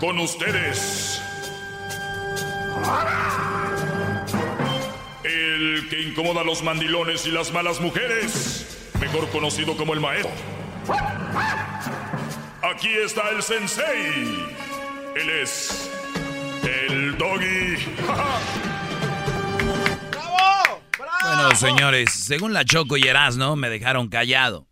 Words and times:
Con 0.00 0.18
ustedes. 0.18 1.22
El 5.24 5.88
que 5.88 6.02
incomoda 6.02 6.42
a 6.42 6.44
los 6.44 6.62
mandilones 6.62 7.26
y 7.26 7.30
las 7.30 7.52
malas 7.52 7.80
mujeres, 7.80 8.90
mejor 9.00 9.28
conocido 9.30 9.76
como 9.76 9.94
el 9.94 10.00
maestro. 10.00 10.32
Aquí 12.62 12.88
está 12.88 13.30
el 13.30 13.42
sensei. 13.42 14.54
Él 15.14 15.30
es 15.30 15.90
el 16.62 17.16
doggy. 17.16 17.76
Bueno, 20.98 21.54
señores, 21.56 22.10
según 22.12 22.52
la 22.52 22.64
Choco 22.64 22.96
y 22.96 23.02
Erasno 23.02 23.56
me 23.56 23.70
dejaron 23.70 24.08
callado. 24.08 24.66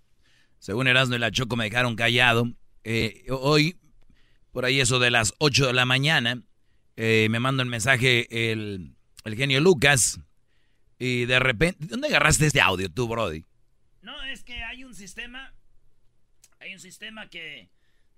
Según 0.59 0.87
Erasno 0.87 1.17
y 1.17 1.19
la 1.19 1.31
Choco 1.31 1.57
me 1.57 1.65
dejaron 1.65 1.97
callado. 1.97 2.49
Eh, 2.85 3.25
hoy 3.31 3.77
por 4.53 4.67
ahí 4.67 4.81
eso 4.81 4.99
de 4.99 5.11
las 5.11 5.35
8 5.39 5.67
de 5.67 5.73
la 5.73 5.87
mañana, 5.87 6.41
eh, 6.97 7.27
me 7.31 7.41
manda 7.41 7.63
un 7.63 7.71
mensaje 7.71 8.53
el, 8.53 8.95
el, 9.25 9.37
genio 9.37 9.61
Lucas 9.61 10.21
y 10.99 11.25
de 11.25 11.39
repente, 11.39 11.87
¿dónde 11.87 12.09
agarraste 12.09 12.47
este 12.47 12.61
audio 12.61 12.91
tú, 12.91 13.09
Brody? 13.09 13.45
No, 14.03 14.23
es 14.25 14.45
que 14.45 14.63
hay 14.63 14.85
un 14.85 14.95
sistema, 14.95 15.55
hay 16.61 16.75
un 16.75 16.81
sistema 16.81 17.29
que, 17.29 17.71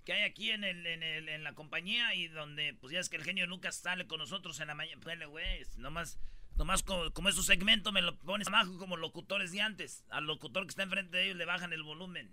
que 0.05 0.13
hay 0.13 0.23
aquí 0.23 0.51
en, 0.51 0.65
el, 0.65 0.85
en, 0.87 1.03
el, 1.03 1.29
en, 1.29 1.45
la 1.45 1.55
compañía 1.55 2.15
y 2.15 2.27
donde, 2.27 2.75
pues 2.75 2.93
ya 2.93 2.99
es 2.99 3.09
que 3.09 3.17
el 3.17 3.25
genio 3.25 3.47
Lucas 3.47 3.77
sale 3.77 4.07
con 4.07 4.19
nosotros 4.19 4.59
en 4.61 4.67
la 4.67 4.75
mañana, 4.75 5.01
pues 5.03 5.19
güey, 5.27 5.63
nomás... 5.79 6.19
Nomás 6.57 6.85
como, 6.85 7.11
como 7.11 7.29
es 7.29 7.35
su 7.35 7.43
segmento, 7.43 7.91
me 7.91 8.01
lo 8.01 8.17
pones 8.17 8.47
abajo 8.47 8.79
como 8.79 8.97
locutores 8.97 9.51
de 9.51 9.61
antes. 9.61 10.05
Al 10.09 10.27
locutor 10.27 10.63
que 10.63 10.69
está 10.69 10.85
enfrente 10.85 11.17
de 11.17 11.25
ellos 11.25 11.37
le 11.37 11.47
bajan 11.47 11.73
el 11.73 11.83
volumen. 11.83 12.33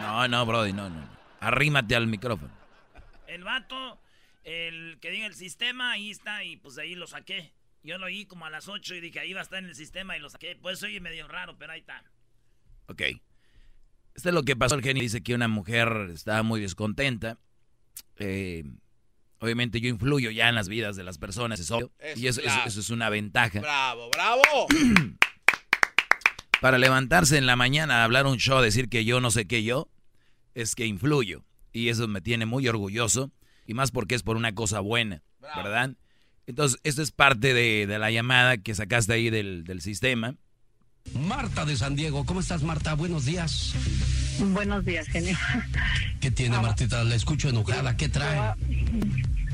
No, 0.00 0.26
no, 0.28 0.46
Brody, 0.46 0.72
no, 0.72 0.88
no. 0.88 1.06
Arrímate 1.40 1.94
al 1.94 2.06
micrófono. 2.06 2.50
El 3.30 3.44
vato, 3.44 4.00
el 4.42 4.98
que 5.00 5.10
diga 5.10 5.26
el 5.26 5.34
sistema, 5.34 5.92
ahí 5.92 6.10
está, 6.10 6.42
y 6.44 6.56
pues 6.56 6.78
ahí 6.78 6.94
lo 6.94 7.06
saqué. 7.06 7.52
Yo 7.82 7.96
lo 7.96 8.06
oí 8.06 8.26
como 8.26 8.44
a 8.44 8.50
las 8.50 8.68
8 8.68 8.96
y 8.96 9.00
dije, 9.00 9.20
ahí 9.20 9.32
va 9.32 9.40
a 9.40 9.44
estar 9.44 9.60
en 9.60 9.68
el 9.68 9.74
sistema 9.74 10.16
y 10.16 10.20
lo 10.20 10.28
saqué. 10.28 10.56
Pues 10.60 10.82
oye 10.82 11.00
medio 11.00 11.28
raro, 11.28 11.56
pero 11.56 11.72
ahí 11.72 11.80
está. 11.80 12.02
Ok. 12.86 13.02
Esto 14.14 14.28
es 14.28 14.34
lo 14.34 14.42
que 14.42 14.56
pasó. 14.56 14.74
El 14.74 14.82
genio 14.82 15.02
dice 15.02 15.22
que 15.22 15.34
una 15.34 15.48
mujer 15.48 16.10
estaba 16.12 16.42
muy 16.42 16.60
descontenta. 16.60 17.38
Eh, 18.16 18.64
obviamente 19.38 19.80
yo 19.80 19.88
influyo 19.88 20.30
ya 20.30 20.48
en 20.48 20.56
las 20.56 20.68
vidas 20.68 20.96
de 20.96 21.04
las 21.04 21.16
personas, 21.16 21.60
eso, 21.60 21.92
y 22.16 22.26
eso, 22.26 22.40
eso, 22.42 22.80
es 22.80 22.90
una 22.90 23.08
ventaja. 23.08 23.60
Bravo, 23.60 24.10
bravo. 24.10 24.66
Para 26.60 26.76
levantarse 26.76 27.38
en 27.38 27.46
la 27.46 27.56
mañana 27.56 28.00
a 28.00 28.04
hablar 28.04 28.26
un 28.26 28.36
show, 28.36 28.60
decir 28.60 28.90
que 28.90 29.06
yo 29.06 29.20
no 29.20 29.30
sé 29.30 29.46
qué 29.46 29.62
yo, 29.62 29.88
es 30.54 30.74
que 30.74 30.84
influyo. 30.84 31.44
Y 31.72 31.88
eso 31.88 32.08
me 32.08 32.20
tiene 32.20 32.46
muy 32.46 32.66
orgulloso. 32.68 33.30
Y 33.66 33.74
más 33.74 33.90
porque 33.90 34.14
es 34.14 34.22
por 34.22 34.36
una 34.36 34.54
cosa 34.54 34.80
buena, 34.80 35.22
¿verdad? 35.40 35.94
Entonces, 36.46 36.80
esto 36.82 37.02
es 37.02 37.12
parte 37.12 37.54
de, 37.54 37.86
de, 37.86 37.98
la 37.98 38.10
llamada 38.10 38.56
que 38.56 38.74
sacaste 38.74 39.12
ahí 39.12 39.30
del, 39.30 39.62
del, 39.62 39.80
sistema. 39.80 40.34
Marta 41.14 41.64
de 41.64 41.76
San 41.76 41.94
Diego, 41.94 42.26
¿cómo 42.26 42.40
estás, 42.40 42.64
Marta? 42.64 42.94
Buenos 42.94 43.24
días. 43.24 43.74
Buenos 44.52 44.84
días, 44.84 45.06
genio. 45.06 45.36
¿Qué 46.20 46.32
tiene, 46.32 46.56
ah, 46.56 46.62
Martita? 46.62 47.04
La 47.04 47.14
escucho 47.14 47.48
enojada. 47.48 47.96
¿Qué 47.96 48.08
trae? 48.08 48.54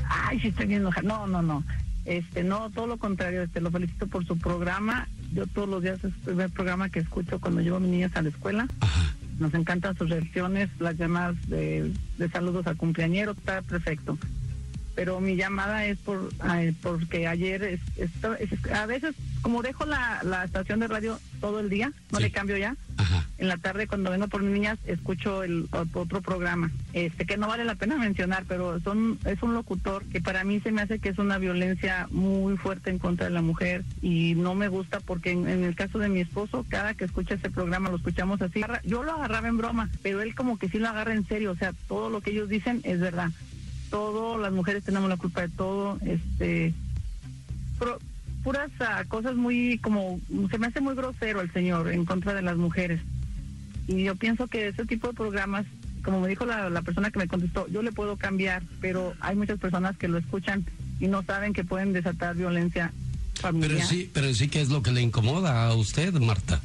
Ay, 0.09 0.39
sí, 0.39 0.47
estoy 0.47 0.65
bien 0.65 0.81
enojada. 0.81 1.07
No, 1.07 1.27
no, 1.27 1.43
no. 1.43 1.63
Este, 2.05 2.43
no, 2.43 2.71
todo 2.71 2.87
lo 2.87 2.97
contrario. 2.97 3.43
Este, 3.43 3.61
lo 3.61 3.69
felicito 3.69 4.07
por 4.07 4.25
su 4.25 4.37
programa. 4.39 5.07
Yo 5.33 5.45
todos 5.45 5.69
los 5.69 5.83
días 5.83 5.99
es 5.99 6.05
el 6.05 6.11
primer 6.13 6.49
programa 6.49 6.89
que 6.89 6.99
escucho 6.99 7.39
cuando 7.39 7.61
llevo 7.61 7.77
a 7.77 7.79
mis 7.81 7.91
niñas 7.91 8.15
a 8.15 8.21
la 8.23 8.29
escuela. 8.29 8.67
Ajá. 8.79 9.13
Nos 9.39 9.53
encantan 9.53 9.95
sus 9.97 10.09
reacciones, 10.09 10.69
las 10.79 10.97
llamadas 10.97 11.35
de, 11.47 11.91
de 12.17 12.29
saludos 12.29 12.65
al 12.67 12.77
cumpleañero, 12.77 13.31
está 13.31 13.61
perfecto. 13.61 14.17
Pero 14.97 15.21
mi 15.21 15.35
llamada 15.35 15.85
es 15.85 15.99
por 15.99 16.31
porque 16.81 17.27
ayer, 17.27 17.61
es, 17.61 17.79
es, 17.97 18.09
es, 18.39 18.71
a 18.71 18.87
veces, 18.87 19.13
como 19.43 19.61
dejo 19.61 19.85
la, 19.85 20.21
la, 20.23 20.43
estación 20.43 20.79
de 20.79 20.87
radio 20.87 21.19
todo 21.39 21.59
el 21.59 21.69
día, 21.69 21.91
no 22.11 22.17
Sí. 22.17 22.23
le 22.23 22.31
cambio 22.31 22.57
ya. 22.57 22.75
Ajá. 22.97 23.23
En 23.37 23.47
la 23.47 23.57
tarde, 23.57 23.85
cuando 23.85 24.09
vengo 24.09 24.27
por 24.27 24.41
mis 24.41 24.53
niñas, 24.53 24.79
escucho 24.87 25.43
el 25.43 25.69
otro 25.71 26.19
programa, 26.23 26.71
este 26.93 27.27
que 27.27 27.37
no 27.37 27.47
vale 27.47 27.63
la 27.63 27.75
pena 27.75 27.95
mencionar, 27.95 28.45
pero 28.47 28.79
son 28.79 29.19
es 29.25 29.43
un 29.43 29.53
locutor 29.53 30.03
que 30.05 30.19
para 30.19 30.43
mí 30.43 30.59
se 30.61 30.71
me 30.71 30.81
hace 30.81 30.97
que 30.97 31.09
es 31.09 31.19
una 31.19 31.37
violencia 31.37 32.07
muy 32.09 32.57
fuerte 32.57 32.89
en 32.89 32.97
contra 32.97 33.27
de 33.27 33.31
la 33.33 33.43
mujer 33.43 33.83
y 34.01 34.33
no 34.33 34.55
me 34.55 34.67
gusta 34.67 34.99
porque 34.99 35.29
en, 35.29 35.47
en 35.47 35.63
el 35.63 35.75
caso 35.75 35.99
de 35.99 36.09
mi 36.09 36.21
esposo, 36.21 36.65
cada 36.69 36.95
que 36.95 37.05
escucha 37.05 37.35
ese 37.35 37.51
programa 37.51 37.91
lo 37.91 37.97
escuchamos 37.97 38.41
así. 38.41 38.61
Yo 38.83 39.03
lo 39.03 39.11
agarraba 39.11 39.47
en 39.47 39.57
broma, 39.57 39.91
pero 40.01 40.21
él 40.23 40.33
como 40.33 40.57
que 40.57 40.69
sí 40.69 40.79
lo 40.79 40.89
agarra 40.89 41.13
en 41.13 41.27
serio, 41.27 41.51
o 41.51 41.55
sea, 41.55 41.73
todo 41.87 42.09
lo 42.09 42.21
que 42.21 42.31
ellos 42.31 42.49
dicen 42.49 42.81
es 42.83 42.99
verdad. 42.99 43.29
Todo, 43.89 44.37
las 44.37 44.51
mujeres 44.51 44.83
tenemos 44.83 45.09
la 45.09 45.17
culpa 45.17 45.41
de 45.41 45.49
todo, 45.49 45.97
este 46.05 46.73
pro- 47.79 47.99
puras 48.43 48.69
ah, 48.79 49.03
cosas 49.07 49.35
muy 49.35 49.77
como 49.79 50.19
se 50.49 50.57
me 50.57 50.67
hace 50.67 50.81
muy 50.81 50.95
grosero 50.95 51.41
el 51.41 51.51
señor 51.53 51.91
en 51.91 52.05
contra 52.05 52.33
de 52.33 52.41
las 52.41 52.57
mujeres. 52.57 53.01
Y 53.87 54.03
yo 54.03 54.15
pienso 54.15 54.47
que 54.47 54.67
ese 54.67 54.85
tipo 54.85 55.07
de 55.07 55.13
programas, 55.13 55.65
como 56.03 56.19
me 56.19 56.27
dijo 56.27 56.45
la, 56.45 56.69
la 56.69 56.81
persona 56.81 57.09
que 57.11 57.19
me 57.19 57.27
contestó, 57.27 57.67
yo 57.69 57.81
le 57.81 57.91
puedo 57.93 58.17
cambiar, 58.17 58.61
pero 58.81 59.13
hay 59.21 59.35
muchas 59.35 59.59
personas 59.59 59.97
que 59.97 60.07
lo 60.09 60.17
escuchan 60.17 60.65
y 60.99 61.07
no 61.07 61.23
saben 61.23 61.53
que 61.53 61.63
pueden 61.63 61.93
desatar 61.93 62.35
violencia 62.35 62.91
familiar. 63.35 63.71
Pero 63.77 63.87
sí, 63.87 64.09
pero 64.13 64.33
sí, 64.33 64.47
¿qué 64.49 64.61
es 64.61 64.69
lo 64.69 64.81
que 64.81 64.91
le 64.91 65.01
incomoda 65.01 65.67
a 65.67 65.73
usted, 65.75 66.13
Marta? 66.15 66.61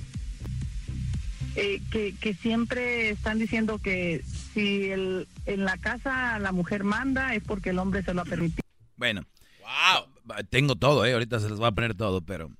Eh, 1.55 1.83
que, 1.91 2.15
que 2.17 2.33
siempre 2.35 3.11
están 3.11 3.39
diciendo 3.39 3.79
que 3.79 4.23
si 4.55 4.91
el, 4.91 5.29
en 5.45 5.65
la 5.65 5.77
casa 5.77 6.39
la 6.39 6.51
mujer 6.53 6.83
manda 6.83 7.35
es 7.35 7.43
porque 7.43 7.71
el 7.71 7.79
hombre 7.79 8.03
se 8.03 8.15
lo 8.15 8.23
ha 8.23 8.25
permitido. 8.25 8.63
Bueno, 8.97 9.23
Wow. 9.61 10.45
tengo 10.51 10.77
todo, 10.77 11.05
¿eh? 11.05 11.13
Ahorita 11.13 11.41
se 11.41 11.51
les 11.51 11.61
va 11.61 11.69
a 11.69 11.73
poner 11.73 11.95
todo, 11.95 12.23
pero 12.23 12.51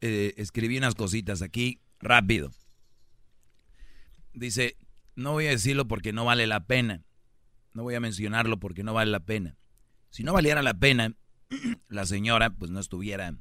eh, 0.00 0.34
escribí 0.36 0.78
unas 0.78 0.94
cositas 0.94 1.42
aquí 1.42 1.80
rápido. 2.00 2.52
Dice, 4.34 4.76
no 5.14 5.32
voy 5.32 5.46
a 5.46 5.50
decirlo 5.50 5.86
porque 5.88 6.12
no 6.12 6.24
vale 6.24 6.46
la 6.46 6.64
pena. 6.66 7.02
No 7.74 7.82
voy 7.82 7.94
a 7.94 8.00
mencionarlo 8.00 8.58
porque 8.58 8.82
no 8.82 8.94
vale 8.94 9.10
la 9.10 9.20
pena. 9.20 9.56
Si 10.10 10.22
no 10.24 10.32
valiera 10.32 10.62
la 10.62 10.74
pena, 10.74 11.14
la 11.88 12.06
señora 12.06 12.50
pues 12.50 12.70
no 12.70 12.80
estuviera 12.80 13.34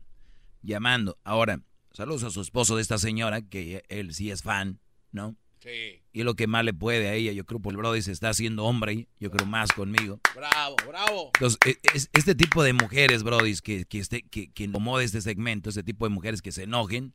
llamando. 0.62 1.18
Ahora, 1.24 1.62
saludos 1.94 2.24
a 2.24 2.30
su 2.32 2.42
esposo 2.42 2.76
de 2.76 2.82
esta 2.82 2.98
señora, 2.98 3.42
que 3.42 3.84
él 3.90 4.14
sí 4.14 4.32
es 4.32 4.44
fan, 4.44 4.80
¿no? 5.12 5.36
Sí. 5.60 6.02
Y 6.12 6.24
lo 6.24 6.34
que 6.36 6.48
más 6.48 6.66
le 6.66 6.74
puede 6.74 7.08
a 7.10 7.14
ella. 7.14 7.32
Yo 7.34 7.46
creo 7.46 7.60
por 7.60 7.72
el 7.74 7.78
brother 7.78 8.02
se 8.02 8.12
está 8.12 8.30
haciendo 8.30 8.64
hombre, 8.66 9.08
yo 9.20 9.30
creo 9.30 9.46
más 9.46 9.72
conmigo. 9.72 10.20
Bravo, 10.36 10.76
bravo. 10.88 11.32
Entonces, 11.36 11.60
e- 11.66 11.78
es- 11.94 12.10
este 12.14 12.34
tipo 12.34 12.64
de 12.64 12.74
mujeres, 12.74 13.22
Brody, 13.24 13.56
que, 13.58 13.86
que, 13.86 14.00
esté, 14.00 14.24
que, 14.24 14.52
que 14.52 14.64
incomode 14.64 15.04
este 15.04 15.22
segmento, 15.22 15.70
este 15.70 15.84
tipo 15.84 16.06
de 16.06 16.10
mujeres 16.10 16.42
que 16.42 16.52
se 16.52 16.64
enojen, 16.64 17.14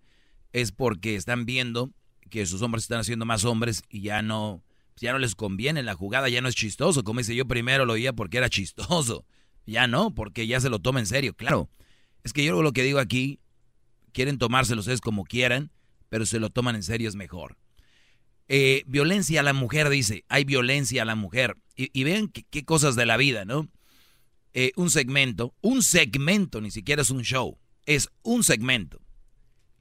es 0.52 0.70
porque 0.70 1.16
están 1.16 1.44
viendo 1.44 1.90
que 2.30 2.46
sus 2.46 2.62
hombres 2.62 2.84
están 2.84 3.00
haciendo 3.00 3.24
más 3.26 3.44
hombres 3.44 3.82
y 3.88 4.02
ya 4.02 4.22
no, 4.22 4.62
ya 4.96 5.12
no 5.12 5.18
les 5.18 5.34
conviene 5.34 5.82
la 5.82 5.94
jugada, 5.94 6.28
ya 6.28 6.40
no 6.40 6.48
es 6.48 6.54
chistoso. 6.54 7.02
Como 7.02 7.18
dice, 7.18 7.34
yo 7.34 7.46
primero 7.48 7.84
lo 7.84 7.94
oía 7.94 8.12
porque 8.12 8.38
era 8.38 8.48
chistoso. 8.48 9.24
Ya 9.66 9.88
no, 9.88 10.14
porque 10.14 10.46
ya 10.46 10.60
se 10.60 10.68
lo 10.70 10.78
toma 10.78 11.00
en 11.00 11.06
serio, 11.06 11.34
claro. 11.34 11.68
Es 12.22 12.32
que 12.32 12.44
yo 12.44 12.62
lo 12.62 12.72
que 12.72 12.84
digo 12.84 13.00
aquí, 13.00 13.40
quieren 14.16 14.38
tomárselo 14.38 14.80
ustedes 14.80 15.02
como 15.02 15.24
quieran, 15.24 15.70
pero 16.08 16.24
se 16.24 16.40
lo 16.40 16.48
toman 16.48 16.74
en 16.74 16.82
serio 16.82 17.06
es 17.06 17.16
mejor. 17.16 17.58
Eh, 18.48 18.82
violencia 18.86 19.40
a 19.40 19.42
la 19.42 19.52
mujer, 19.52 19.90
dice, 19.90 20.24
hay 20.28 20.44
violencia 20.44 21.02
a 21.02 21.04
la 21.04 21.16
mujer. 21.16 21.58
Y, 21.76 21.90
y 21.92 22.04
vean 22.04 22.28
qué, 22.28 22.64
cosas 22.64 22.96
de 22.96 23.04
la 23.04 23.18
vida, 23.18 23.44
¿no? 23.44 23.68
Eh, 24.54 24.72
un 24.76 24.88
segmento, 24.88 25.54
un 25.60 25.82
segmento, 25.82 26.62
ni 26.62 26.70
siquiera 26.70 27.02
es 27.02 27.10
un 27.10 27.24
show, 27.24 27.58
es 27.84 28.08
un 28.22 28.42
segmento. 28.42 29.02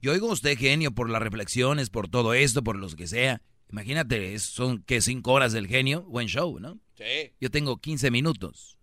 Yo 0.02 0.12
oigo 0.12 0.28
a 0.28 0.34
usted 0.34 0.58
genio 0.58 0.92
por 0.92 1.08
las 1.08 1.22
reflexiones, 1.22 1.88
por 1.88 2.08
todo 2.08 2.34
esto, 2.34 2.62
por 2.62 2.76
lo 2.76 2.86
que 2.90 3.06
sea. 3.06 3.40
Imagínate, 3.72 4.38
son 4.38 4.82
que 4.82 5.00
cinco 5.00 5.32
horas 5.32 5.54
del 5.54 5.66
genio, 5.66 6.02
buen 6.02 6.28
show, 6.28 6.60
¿no? 6.60 6.78
Sí. 6.98 7.32
Yo 7.40 7.50
tengo 7.50 7.78
15 7.78 8.10
minutos 8.10 8.76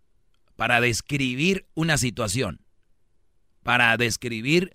para 0.55 0.81
describir 0.81 1.67
una 1.75 1.99
situación, 1.99 2.65
para 3.61 3.95
describir 3.97 4.73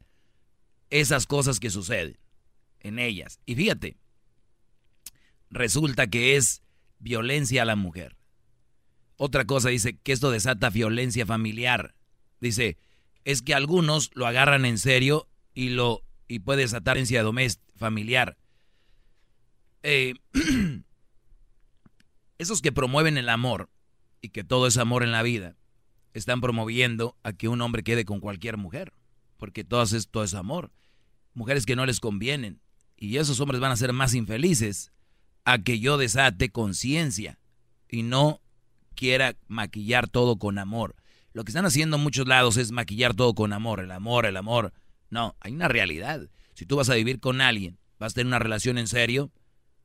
esas 0.91 1.27
cosas 1.27 1.61
que 1.61 1.71
suceden 1.71 2.19
en 2.81 2.99
ellas. 2.99 3.41
Y 3.47 3.55
fíjate, 3.55 3.97
resulta 5.51 6.07
que 6.07 6.37
es 6.37 6.63
violencia 6.99 7.63
a 7.63 7.67
la 7.67 7.77
mujer. 7.77 8.17
Otra 9.17 9.45
cosa 9.45 9.69
dice 9.69 9.97
que 9.97 10.13
esto 10.13 10.31
desata 10.31 10.71
violencia 10.71 11.27
familiar. 11.27 11.95
Dice, 12.41 12.79
es 13.25 13.43
que 13.43 13.55
algunos 13.55 14.11
lo 14.15 14.27
agarran 14.27 14.65
en 14.65 14.79
serio 14.79 15.29
y 15.55 15.71
lo 15.71 16.03
y 16.29 16.41
puede 16.41 16.63
desatar 16.63 16.99
violencia 16.99 17.25
familiar. 17.75 18.37
Eh, 19.83 20.15
esos 22.39 22.61
que 22.61 22.71
promueven 22.71 23.17
el 23.17 23.29
amor 23.29 23.71
y 24.21 24.29
que 24.29 24.45
todo 24.45 24.67
es 24.67 24.77
amor 24.77 25.03
en 25.03 25.13
la 25.13 25.23
vida, 25.23 25.57
están 26.13 26.41
promoviendo 26.41 27.17
a 27.23 27.33
que 27.33 27.49
un 27.49 27.61
hombre 27.61 27.83
quede 27.83 28.05
con 28.05 28.21
cualquier 28.21 28.57
mujer, 28.57 28.93
porque 29.39 29.65
todo 29.65 29.83
esto 29.83 30.23
es 30.23 30.35
amor. 30.35 30.71
Mujeres 31.33 31.65
que 31.65 31.77
no 31.77 31.87
les 31.87 32.01
convienen. 32.01 32.61
Y 32.97 33.17
esos 33.17 33.41
hombres 33.41 33.61
van 33.61 33.73
a 33.73 33.77
ser 33.77 33.93
más 33.93 34.13
infelices 34.13 34.93
a 35.45 35.59
que 35.59 35.79
yo 35.79 35.97
desate 35.97 36.51
conciencia 36.51 37.39
y 37.89 38.03
no 38.03 38.43
quiera 38.95 39.37
maquillar 39.47 40.09
todo 40.09 40.39
con 40.39 40.59
amor. 40.59 40.97
Lo 41.33 41.45
que 41.45 41.51
están 41.51 41.67
haciendo 41.67 41.97
en 41.97 42.03
muchos 42.03 42.27
lados 42.27 42.57
es 42.57 42.73
maquillar 42.73 43.15
todo 43.15 43.35
con 43.35 43.53
amor, 43.53 43.81
el 43.81 43.93
amor, 43.93 44.27
el 44.27 44.37
amor. 44.37 44.73
No, 45.09 45.37
hay 45.41 45.53
una 45.53 45.69
realidad. 45.69 46.29
Si 46.55 46.67
tú 46.67 46.77
vas 46.77 46.91
a 46.91 46.95
vivir 46.95 47.21
con 47.21 47.41
alguien, 47.41 47.79
vas 47.99 48.13
a 48.13 48.15
tener 48.17 48.27
una 48.27 48.41
relación 48.41 48.77
en 48.77 48.89
serio, 48.89 49.31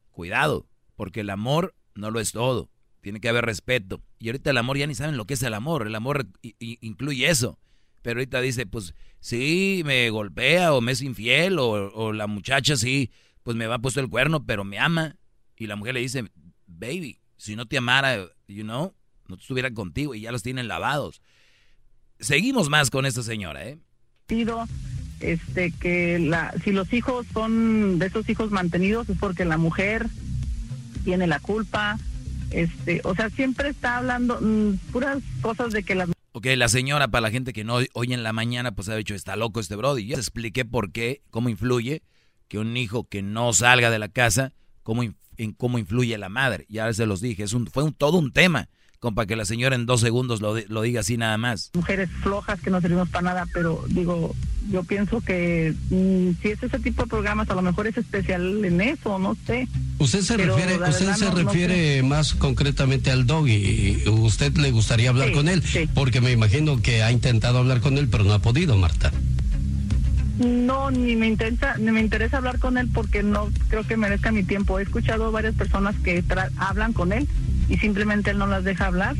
cuidado, 0.09 0.67
porque 0.95 1.19
el 1.19 1.29
amor 1.29 1.75
no 1.93 2.09
lo 2.09 2.19
es 2.19 2.31
todo. 2.31 2.71
Tiene 3.01 3.19
que 3.19 3.29
haber 3.29 3.45
respeto. 3.45 4.01
Y 4.17 4.29
ahorita 4.29 4.49
el 4.49 4.57
amor 4.57 4.77
ya 4.77 4.87
ni 4.87 4.95
saben 4.95 5.17
lo 5.17 5.25
que 5.25 5.35
es 5.35 5.43
el 5.43 5.53
amor. 5.53 5.85
El 5.85 5.93
amor 5.93 6.25
incluye 6.59 7.29
eso. 7.29 7.59
Pero 8.01 8.19
ahorita 8.19 8.41
dice, 8.41 8.65
pues 8.65 8.95
sí, 9.23 9.81
me 9.85 10.09
golpea 10.09 10.73
o 10.73 10.81
me 10.81 10.91
es 10.91 11.01
infiel 11.01 11.57
o, 11.57 11.69
o 11.93 12.11
la 12.11 12.27
muchacha 12.27 12.75
sí, 12.75 13.09
pues 13.41 13.55
me 13.55 13.67
va 13.67 13.79
puesto 13.79 14.01
el 14.01 14.09
cuerno, 14.09 14.45
pero 14.45 14.65
me 14.65 14.77
ama. 14.77 15.15
Y 15.57 15.67
la 15.67 15.77
mujer 15.77 15.93
le 15.93 16.01
dice, 16.01 16.25
baby, 16.67 17.19
si 17.37 17.55
no 17.55 17.65
te 17.65 17.77
amara, 17.77 18.17
you 18.47 18.63
know, 18.63 18.93
no 19.29 19.35
estuviera 19.35 19.71
contigo 19.71 20.13
y 20.13 20.21
ya 20.21 20.31
los 20.31 20.43
tienen 20.43 20.67
lavados. 20.67 21.21
Seguimos 22.19 22.69
más 22.69 22.89
con 22.89 23.05
esta 23.05 23.23
señora, 23.23 23.65
¿eh? 23.65 23.79
Pido 24.27 24.67
este 25.21 25.71
que 25.71 26.19
la 26.19 26.53
si 26.63 26.73
los 26.73 26.91
hijos 26.91 27.25
son 27.33 27.97
de 27.99 28.07
esos 28.07 28.27
hijos 28.27 28.51
mantenidos 28.51 29.07
es 29.07 29.17
porque 29.17 29.45
la 29.45 29.57
mujer 29.57 30.07
tiene 31.05 31.27
la 31.27 31.39
culpa. 31.39 31.97
Este, 32.51 33.01
o 33.03 33.15
sea, 33.15 33.29
siempre 33.29 33.69
está 33.69 33.97
hablando 33.97 34.39
mm, 34.41 34.91
puras 34.91 35.23
cosas 35.41 35.71
de 35.71 35.83
que 35.83 35.95
la 35.95 36.07
Ok, 36.35 36.47
la 36.57 36.67
señora, 36.67 37.09
para 37.09 37.21
la 37.21 37.29
gente 37.29 37.53
que 37.53 37.63
no 37.63 37.77
hoy 37.93 38.11
en 38.11 38.23
la 38.23 38.33
mañana, 38.33 38.71
pues 38.73 38.89
ha 38.89 38.95
dicho, 38.95 39.13
está 39.13 39.35
loco 39.35 39.59
este 39.59 39.75
brody. 39.75 40.07
Ya 40.07 40.15
expliqué 40.15 40.65
por 40.65 40.91
qué, 40.91 41.21
cómo 41.29 41.47
influye 41.47 42.01
que 42.47 42.57
un 42.57 42.75
hijo 42.75 43.07
que 43.07 43.21
no 43.21 43.53
salga 43.53 43.91
de 43.91 43.99
la 43.99 44.09
casa, 44.09 44.51
cómo, 44.81 45.03
en 45.03 45.53
cómo 45.53 45.77
influye 45.77 46.17
la 46.17 46.29
madre. 46.29 46.65
Ya 46.69 46.91
se 46.91 47.05
los 47.05 47.21
dije, 47.21 47.43
es 47.43 47.53
un, 47.53 47.67
fue 47.67 47.83
un, 47.83 47.93
todo 47.93 48.17
un 48.17 48.31
tema 48.31 48.67
como 49.03 49.15
para 49.15 49.25
que 49.25 49.35
la 49.35 49.43
señora 49.43 49.75
en 49.75 49.85
dos 49.85 49.99
segundos 49.99 50.39
lo, 50.39 50.55
lo, 50.69 50.81
diga 50.81 51.01
así 51.01 51.17
nada 51.17 51.37
más. 51.37 51.71
Mujeres 51.73 52.09
flojas 52.21 52.61
que 52.61 52.69
no 52.69 52.79
servimos 52.79 53.09
para 53.09 53.33
nada, 53.33 53.45
pero 53.53 53.83
digo, 53.89 54.33
yo 54.71 54.85
pienso 54.85 55.19
que 55.19 55.73
mmm, 55.89 56.29
si 56.41 56.51
es 56.51 56.63
ese 56.63 56.79
tipo 56.79 57.03
de 57.03 57.09
programas, 57.09 57.49
a 57.49 57.55
lo 57.55 57.61
mejor 57.61 57.85
es 57.85 57.97
especial 57.97 58.63
en 58.63 58.79
eso, 58.79 59.19
no 59.19 59.35
sé. 59.45 59.67
Usted 59.99 60.21
se 60.21 60.37
pero 60.37 60.55
refiere, 60.55 60.89
usted 60.89 61.13
se 61.15 61.25
no, 61.25 61.35
refiere 61.35 62.01
no 62.01 62.07
más 62.07 62.33
concretamente 62.33 63.11
al 63.11 63.27
doggy. 63.27 64.07
¿Usted 64.07 64.55
le 64.55 64.71
gustaría 64.71 65.09
hablar 65.09 65.27
sí, 65.27 65.33
con 65.33 65.49
él? 65.49 65.61
Sí. 65.63 65.89
Porque 65.93 66.21
me 66.21 66.31
imagino 66.31 66.81
que 66.81 67.03
ha 67.03 67.11
intentado 67.11 67.57
hablar 67.57 67.81
con 67.81 67.97
él, 67.97 68.07
pero 68.07 68.23
no 68.23 68.33
ha 68.33 68.39
podido, 68.39 68.77
Marta. 68.77 69.11
No, 70.39 70.91
ni 70.91 71.17
me 71.17 71.27
interesa, 71.27 71.75
ni 71.77 71.91
me 71.91 71.99
interesa 71.99 72.37
hablar 72.37 72.57
con 72.57 72.77
él 72.77 72.87
porque 72.87 73.21
no 73.21 73.49
creo 73.67 73.83
que 73.83 73.97
merezca 73.97 74.31
mi 74.31 74.43
tiempo. 74.43 74.79
He 74.79 74.83
escuchado 74.83 75.29
varias 75.33 75.55
personas 75.55 75.93
que 76.05 76.23
hablan 76.57 76.93
con 76.93 77.11
él 77.11 77.27
y 77.69 77.77
simplemente 77.77 78.31
él 78.31 78.37
no 78.37 78.47
las 78.47 78.63
deja 78.63 78.87
hablar 78.87 79.15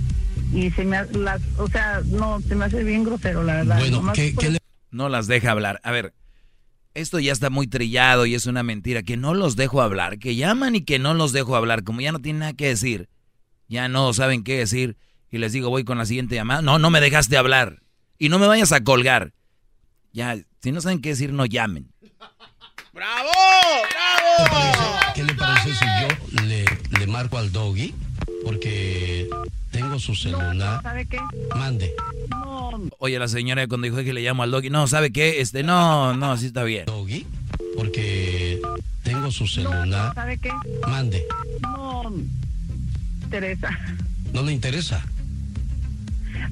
y 0.53 0.69
se 0.71 0.85
me 0.85 1.03
las, 1.05 1.41
o 1.57 1.67
sea, 1.67 2.01
no, 2.05 2.39
se 2.41 2.55
me 2.55 2.65
hace 2.65 2.83
bien 2.83 3.03
grosero, 3.03 3.43
la 3.43 3.55
verdad. 3.55 3.79
Bueno, 3.79 4.13
¿qué, 4.13 4.35
¿qué 4.35 4.51
le... 4.51 4.59
no 4.91 5.09
las 5.09 5.27
deja 5.27 5.51
hablar. 5.51 5.79
A 5.83 5.91
ver, 5.91 6.13
esto 6.93 7.19
ya 7.19 7.31
está 7.31 7.49
muy 7.49 7.67
trillado 7.67 8.25
y 8.25 8.35
es 8.35 8.45
una 8.45 8.63
mentira, 8.63 9.03
que 9.03 9.17
no 9.17 9.33
los 9.33 9.55
dejo 9.55 9.81
hablar, 9.81 10.19
que 10.19 10.35
llaman 10.35 10.75
y 10.75 10.81
que 10.81 10.99
no 10.99 11.13
los 11.13 11.31
dejo 11.31 11.55
hablar, 11.55 11.83
como 11.83 12.01
ya 12.01 12.11
no 12.11 12.19
tienen 12.19 12.41
nada 12.41 12.53
que 12.53 12.67
decir, 12.67 13.09
ya 13.67 13.87
no 13.87 14.13
saben 14.13 14.43
qué 14.43 14.57
decir 14.57 14.97
y 15.31 15.39
les 15.39 15.53
digo, 15.53 15.69
voy 15.69 15.83
con 15.83 15.97
la 15.97 16.05
siguiente 16.05 16.35
llamada, 16.35 16.61
no, 16.61 16.77
no 16.77 16.89
me 16.91 17.01
dejaste 17.01 17.37
hablar 17.37 17.81
y 18.19 18.29
no 18.29 18.37
me 18.37 18.47
vayas 18.47 18.71
a 18.71 18.83
colgar. 18.83 19.33
Ya, 20.11 20.37
si 20.61 20.71
no 20.71 20.79
saben 20.79 21.01
qué 21.01 21.09
decir, 21.09 21.33
no 21.33 21.47
llamen. 21.47 21.91
¡Bravo! 22.93 23.31
¿Qué, 24.37 24.43
¡Bravo! 24.43 24.99
¿Qué 25.15 25.23
le 25.23 25.33
parece 25.33 25.73
si 25.73 25.85
yo 25.85 26.43
le, 26.43 26.65
le 26.99 27.07
marco 27.07 27.39
al 27.39 27.51
doggy? 27.51 27.95
Porque 28.43 29.29
tengo 29.71 29.99
su 29.99 30.15
celular. 30.15 30.55
No, 30.55 30.81
¿Sabe 30.81 31.05
qué? 31.05 31.19
Mande. 31.55 31.93
No. 32.29 32.71
Oye, 32.99 33.19
la 33.19 33.27
señora 33.27 33.67
cuando 33.67 33.85
dijo 33.85 33.97
que 33.97 34.13
le 34.13 34.21
llamo 34.21 34.43
al 34.43 34.51
doggy, 34.51 34.69
no, 34.69 34.87
¿sabe 34.87 35.11
qué? 35.11 35.41
Este, 35.41 35.63
no, 35.63 36.13
no, 36.15 36.31
así 36.31 36.47
está 36.47 36.63
bien. 36.63 36.85
¿Doggy? 36.85 37.25
Porque 37.75 38.61
tengo 39.03 39.31
su 39.31 39.47
celular. 39.47 39.87
No, 39.87 40.13
¿Sabe 40.13 40.37
qué? 40.37 40.51
Mande. 40.87 41.25
No. 41.61 42.11
Teresa. 43.29 43.69
¿No 44.33 44.43
le 44.43 44.51
interesa? 44.51 45.03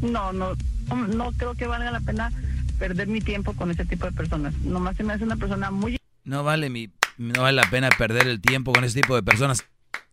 No, 0.01 0.33
no, 0.33 0.53
no 0.95 1.31
creo 1.33 1.53
que 1.55 1.67
valga 1.67 1.91
la 1.91 1.99
pena 1.99 2.31
perder 2.79 3.07
mi 3.07 3.21
tiempo 3.21 3.53
con 3.53 3.69
ese 3.69 3.85
tipo 3.85 4.05
de 4.05 4.11
personas. 4.11 4.53
Nomás 4.63 4.97
se 4.97 5.03
me 5.03 5.13
hace 5.13 5.23
una 5.23 5.35
persona 5.35 5.69
muy... 5.69 5.97
No 6.23 6.43
vale 6.43 6.69
mi, 6.69 6.89
no 7.17 7.43
vale 7.43 7.55
la 7.55 7.69
pena 7.69 7.89
perder 7.89 8.27
el 8.27 8.41
tiempo 8.41 8.73
con 8.73 8.83
ese 8.83 9.01
tipo 9.01 9.15
de 9.15 9.21
personas. 9.23 9.63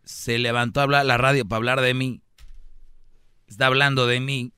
Se 0.09 0.39
levantó 0.39 0.79
a 0.79 0.83
hablar 0.83 1.05
la 1.05 1.17
radio 1.19 1.45
para 1.45 1.57
hablar 1.57 1.81
de 1.81 1.93
mí. 1.93 2.23
Está 3.47 3.67
hablando 3.67 4.07
de 4.07 4.19
mí. 4.19 4.51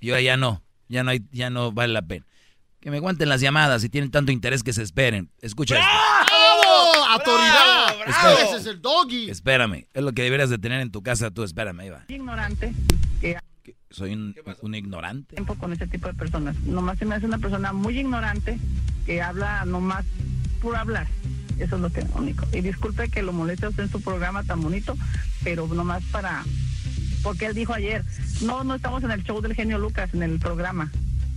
Y 0.00 0.08
ahora 0.08 0.22
ya 0.22 0.38
no, 0.38 0.62
ya 0.88 1.04
no 1.04 1.10
hay, 1.10 1.22
ya 1.32 1.50
no 1.50 1.70
vale 1.70 1.92
la 1.92 2.00
pena. 2.00 2.24
Que 2.80 2.90
me 2.90 2.96
aguanten 2.96 3.28
las 3.28 3.42
llamadas 3.42 3.82
si 3.82 3.90
tienen 3.90 4.10
tanto 4.10 4.32
interés 4.32 4.62
que 4.62 4.72
se 4.72 4.82
esperen. 4.82 5.30
Escucha 5.42 5.78
esto. 5.78 5.86
¡Bravo! 5.86 7.04
¡Autoridad! 7.10 7.94
¡Bravo! 7.98 8.04
¡Bravo! 8.06 8.38
Ese 8.38 8.56
es 8.56 8.66
el 8.66 8.80
doggy. 8.80 9.28
Espérame, 9.28 9.86
es 9.92 10.02
lo 10.02 10.12
que 10.12 10.22
deberías 10.22 10.48
de 10.48 10.56
tener 10.56 10.80
en 10.80 10.90
tu 10.90 11.02
casa 11.02 11.30
tú, 11.30 11.44
espérame, 11.44 11.80
ahí 11.80 11.90
va. 11.90 12.04
ignorante 12.08 12.72
que 13.20 13.36
Soy 13.90 14.14
un, 14.14 14.34
un 14.62 14.74
ignorante. 14.74 15.34
tiempo 15.36 15.56
con 15.56 15.74
ese 15.74 15.86
tipo 15.86 16.08
de 16.08 16.14
personas. 16.14 16.56
Nomás 16.60 16.98
se 16.98 17.04
me 17.04 17.16
hace 17.16 17.26
una 17.26 17.38
persona 17.38 17.74
muy 17.74 17.98
ignorante 17.98 18.58
que 19.04 19.20
habla 19.20 19.66
nomás 19.66 20.06
por 20.62 20.74
hablar. 20.74 21.06
Eso 21.58 21.76
es 21.76 21.82
lo 21.82 21.90
que 21.90 22.04
único. 22.14 22.46
Y 22.52 22.60
disculpe 22.60 23.08
que 23.08 23.22
lo 23.22 23.32
moleste 23.32 23.66
a 23.66 23.68
usted 23.70 23.84
en 23.84 23.90
su 23.90 24.00
programa 24.02 24.42
tan 24.44 24.60
bonito, 24.60 24.96
pero 25.42 25.66
nomás 25.68 26.02
para... 26.12 26.44
Porque 27.22 27.46
él 27.46 27.54
dijo 27.54 27.72
ayer, 27.74 28.04
no, 28.42 28.62
no 28.62 28.74
estamos 28.74 29.02
en 29.02 29.10
el 29.10 29.24
show 29.24 29.40
del 29.40 29.54
genio 29.54 29.78
Lucas, 29.78 30.12
en 30.14 30.22
el 30.22 30.38
programa, 30.38 30.92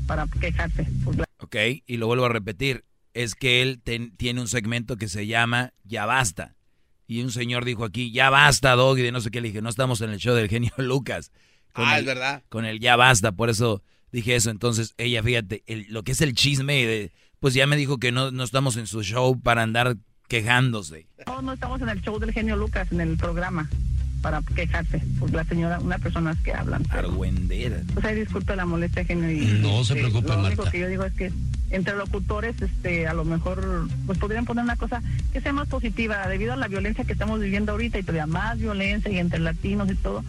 para 0.07 0.27
quejarse. 0.27 0.88
La- 1.15 1.25
Ok, 1.41 1.55
y 1.88 1.97
lo 1.97 2.07
vuelvo 2.07 2.25
a 2.25 2.29
repetir. 2.29 2.83
Es 3.13 3.33
que 3.33 3.61
él 3.61 3.81
ten- 3.83 4.15
tiene 4.17 4.41
un 4.41 4.47
segmento 4.47 4.97
que 4.97 5.07
se 5.07 5.25
llama 5.25 5.71
Ya 5.83 6.05
Basta. 6.05 6.55
Y 7.07 7.21
un 7.23 7.31
señor 7.31 7.65
dijo 7.65 7.85
aquí, 7.85 8.11
ya 8.11 8.29
basta, 8.29 8.75
Doggy, 8.75 9.01
de 9.01 9.11
no 9.11 9.19
sé 9.21 9.31
qué. 9.31 9.41
Le 9.41 9.47
dije, 9.47 9.63
no 9.63 9.69
estamos 9.69 10.01
en 10.01 10.11
el 10.11 10.19
show 10.19 10.35
del 10.35 10.47
genio 10.47 10.71
Lucas. 10.77 11.31
Ah, 11.73 11.95
el, 11.95 12.01
es 12.01 12.05
verdad. 12.05 12.43
Con 12.49 12.65
el 12.65 12.79
ya 12.79 12.95
basta, 12.97 13.31
por 13.31 13.49
eso 13.49 13.81
dije 14.11 14.35
eso. 14.35 14.51
Entonces, 14.51 14.93
ella, 14.97 15.23
fíjate, 15.23 15.63
el- 15.65 15.88
lo 15.89 16.03
que 16.03 16.11
es 16.11 16.21
el 16.21 16.33
chisme, 16.33 16.85
de, 16.85 17.11
pues 17.39 17.55
ya 17.55 17.65
me 17.65 17.77
dijo 17.77 17.97
que 17.97 18.11
no, 18.11 18.29
no 18.29 18.43
estamos 18.43 18.77
en 18.77 18.85
su 18.85 19.01
show 19.01 19.39
para 19.41 19.63
andar 19.63 19.97
quejándose. 20.29 21.05
No, 21.27 21.41
no 21.41 21.51
estamos 21.53 21.81
en 21.81 21.89
el 21.89 22.01
show 22.01 22.17
del 22.19 22.31
genio 22.31 22.55
Lucas, 22.55 22.89
en 22.91 23.01
el 23.01 23.17
programa, 23.17 23.69
para 24.21 24.41
quejarse. 24.55 25.01
Pues 25.19 25.33
la 25.33 25.43
señora, 25.43 25.79
una 25.79 25.98
personas 25.98 26.38
que 26.39 26.53
hablan. 26.53 26.86
Argüendera. 26.89 27.81
O 27.95 28.01
sea, 28.01 28.12
disculpe 28.12 28.55
la 28.55 28.65
molestia, 28.65 29.03
genio. 29.03 29.29
Y, 29.31 29.59
No 29.62 29.83
se 29.83 29.93
este, 29.93 30.05
preocupe, 30.09 30.33
Lo 30.33 30.39
único 30.45 30.62
Marta. 30.63 30.71
que 30.71 30.79
yo 30.79 30.88
digo 30.88 31.03
es 31.03 31.13
que 31.13 31.31
entre 31.71 31.95
locutores, 31.98 32.62
este, 32.62 33.07
a 33.07 33.13
lo 33.13 33.25
mejor, 33.25 33.88
pues 34.05 34.17
podrían 34.19 34.45
poner 34.45 34.63
una 34.63 34.75
cosa 34.75 35.01
que 35.33 35.41
sea 35.41 35.51
más 35.51 35.67
positiva, 35.67 36.27
debido 36.27 36.53
a 36.53 36.57
la 36.57 36.67
violencia 36.67 37.03
que 37.03 37.13
estamos 37.13 37.39
viviendo 37.39 37.71
ahorita 37.74 38.00
y 38.00 38.03
todavía 38.03 38.27
más 38.27 38.57
violencia 38.59 39.12
y 39.12 39.17
entre 39.17 39.39
latinos 39.39 39.89
y 39.91 39.95
todo. 39.95 40.24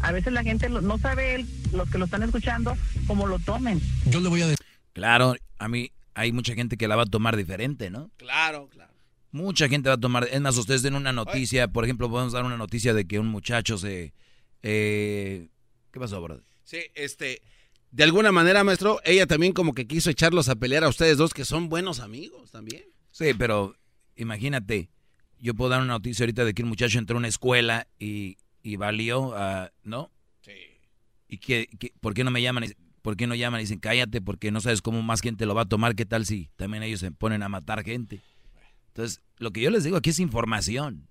A 0.00 0.12
veces 0.12 0.32
la 0.32 0.42
gente 0.42 0.68
lo- 0.68 0.80
no 0.82 0.98
sabe, 0.98 1.34
el- 1.36 1.46
los 1.72 1.88
que 1.90 1.98
lo 1.98 2.06
están 2.06 2.22
escuchando, 2.22 2.76
cómo 3.06 3.26
lo 3.26 3.38
tomen. 3.38 3.80
Yo 4.06 4.20
le 4.20 4.28
voy 4.28 4.42
a 4.42 4.46
decir. 4.46 4.64
Claro, 4.92 5.34
a 5.58 5.68
mí 5.68 5.90
hay 6.14 6.32
mucha 6.32 6.54
gente 6.54 6.76
que 6.76 6.86
la 6.88 6.96
va 6.96 7.02
a 7.02 7.06
tomar 7.06 7.36
diferente, 7.36 7.90
¿no? 7.90 8.10
Claro, 8.16 8.68
claro. 8.70 8.92
Mucha 9.34 9.68
gente 9.68 9.88
va 9.88 9.96
a 9.96 10.00
tomar. 10.00 10.28
Es 10.30 10.40
más, 10.40 10.56
ustedes 10.56 10.82
den 10.82 10.94
una 10.94 11.12
noticia. 11.12 11.66
Por 11.66 11.82
ejemplo, 11.82 12.08
podemos 12.08 12.32
dar 12.32 12.44
una 12.44 12.56
noticia 12.56 12.94
de 12.94 13.04
que 13.04 13.18
un 13.18 13.26
muchacho 13.26 13.76
se. 13.76 14.14
Eh, 14.62 15.48
¿Qué 15.90 15.98
pasó, 15.98 16.22
bro? 16.22 16.40
Sí, 16.62 16.78
este. 16.94 17.42
De 17.90 18.04
alguna 18.04 18.30
manera, 18.30 18.62
maestro, 18.62 19.00
ella 19.04 19.26
también 19.26 19.52
como 19.52 19.74
que 19.74 19.88
quiso 19.88 20.08
echarlos 20.08 20.48
a 20.48 20.54
pelear 20.54 20.84
a 20.84 20.88
ustedes 20.88 21.16
dos, 21.16 21.34
que 21.34 21.44
son 21.44 21.68
buenos 21.68 21.98
amigos 21.98 22.52
también. 22.52 22.84
Sí, 23.10 23.34
pero 23.36 23.74
imagínate, 24.14 24.88
yo 25.40 25.54
puedo 25.54 25.70
dar 25.70 25.80
una 25.80 25.94
noticia 25.94 26.22
ahorita 26.22 26.44
de 26.44 26.54
que 26.54 26.62
un 26.62 26.68
muchacho 26.68 27.00
entró 27.00 27.16
a 27.16 27.18
una 27.18 27.26
escuela 27.26 27.88
y, 27.98 28.36
y 28.62 28.76
valió, 28.76 29.34
¿no? 29.82 30.12
Sí. 30.42 30.52
¿Y 31.26 31.38
que, 31.38 31.68
por 32.00 32.14
qué 32.14 32.22
no 32.22 32.30
me 32.30 32.40
llaman? 32.40 32.72
¿Por 33.02 33.16
qué 33.16 33.26
no 33.26 33.34
llaman 33.34 33.60
y 33.60 33.64
dicen 33.64 33.80
cállate? 33.80 34.20
Porque 34.20 34.52
no 34.52 34.60
sabes 34.60 34.80
cómo 34.80 35.02
más 35.02 35.22
gente 35.22 35.44
lo 35.44 35.56
va 35.56 35.62
a 35.62 35.68
tomar. 35.68 35.96
¿Qué 35.96 36.06
tal 36.06 36.24
si 36.24 36.50
también 36.54 36.84
ellos 36.84 37.00
se 37.00 37.10
ponen 37.10 37.42
a 37.42 37.48
matar 37.48 37.82
gente? 37.82 38.20
Entonces, 38.94 39.20
lo 39.38 39.50
que 39.50 39.60
yo 39.60 39.70
les 39.70 39.82
digo 39.82 39.96
aquí 39.96 40.10
es 40.10 40.20
información, 40.20 41.08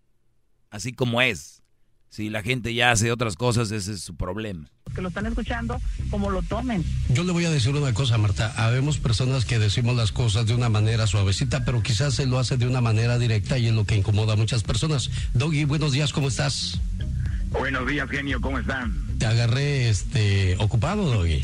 así 0.70 0.94
como 0.94 1.22
es. 1.22 1.62
Si 2.08 2.30
la 2.30 2.42
gente 2.42 2.74
ya 2.74 2.92
hace 2.92 3.12
otras 3.12 3.36
cosas, 3.36 3.72
ese 3.72 3.92
es 3.92 4.00
su 4.00 4.16
problema. 4.16 4.70
Que 4.96 5.02
lo 5.02 5.10
están 5.10 5.26
escuchando, 5.26 5.82
como 6.10 6.30
lo 6.30 6.42
tomen. 6.44 6.86
Yo 7.10 7.26
le 7.26 7.34
voy 7.34 7.44
a 7.44 7.50
decir 7.50 7.76
una 7.76 7.94
cosa, 7.94 8.18
Marta. 8.18 8.54
Habemos 8.56 9.00
personas 9.00 9.44
que 9.44 9.60
decimos 9.60 9.98
las 9.98 10.14
cosas 10.14 10.46
de 10.46 10.56
una 10.56 10.70
manera 10.70 11.08
suavecita, 11.08 11.66
pero 11.66 11.84
quizás 11.84 12.14
se 12.14 12.26
lo 12.26 12.40
hace 12.40 12.56
de 12.56 12.68
una 12.68 12.80
manera 12.80 13.18
directa 13.18 13.58
y 13.58 13.68
es 13.68 13.74
lo 13.74 13.86
que 13.86 13.98
incomoda 13.98 14.34
a 14.34 14.36
muchas 14.38 14.64
personas. 14.64 15.10
Doggy, 15.34 15.66
buenos 15.66 15.92
días, 15.92 16.14
¿cómo 16.14 16.30
estás? 16.30 16.80
Buenos 17.50 17.86
días, 17.86 18.10
genio, 18.10 18.40
¿cómo 18.40 18.60
están? 18.60 18.94
Te 19.18 19.26
agarré 19.26 19.90
este 19.90 20.56
ocupado, 20.60 21.04
Doggy. 21.04 21.44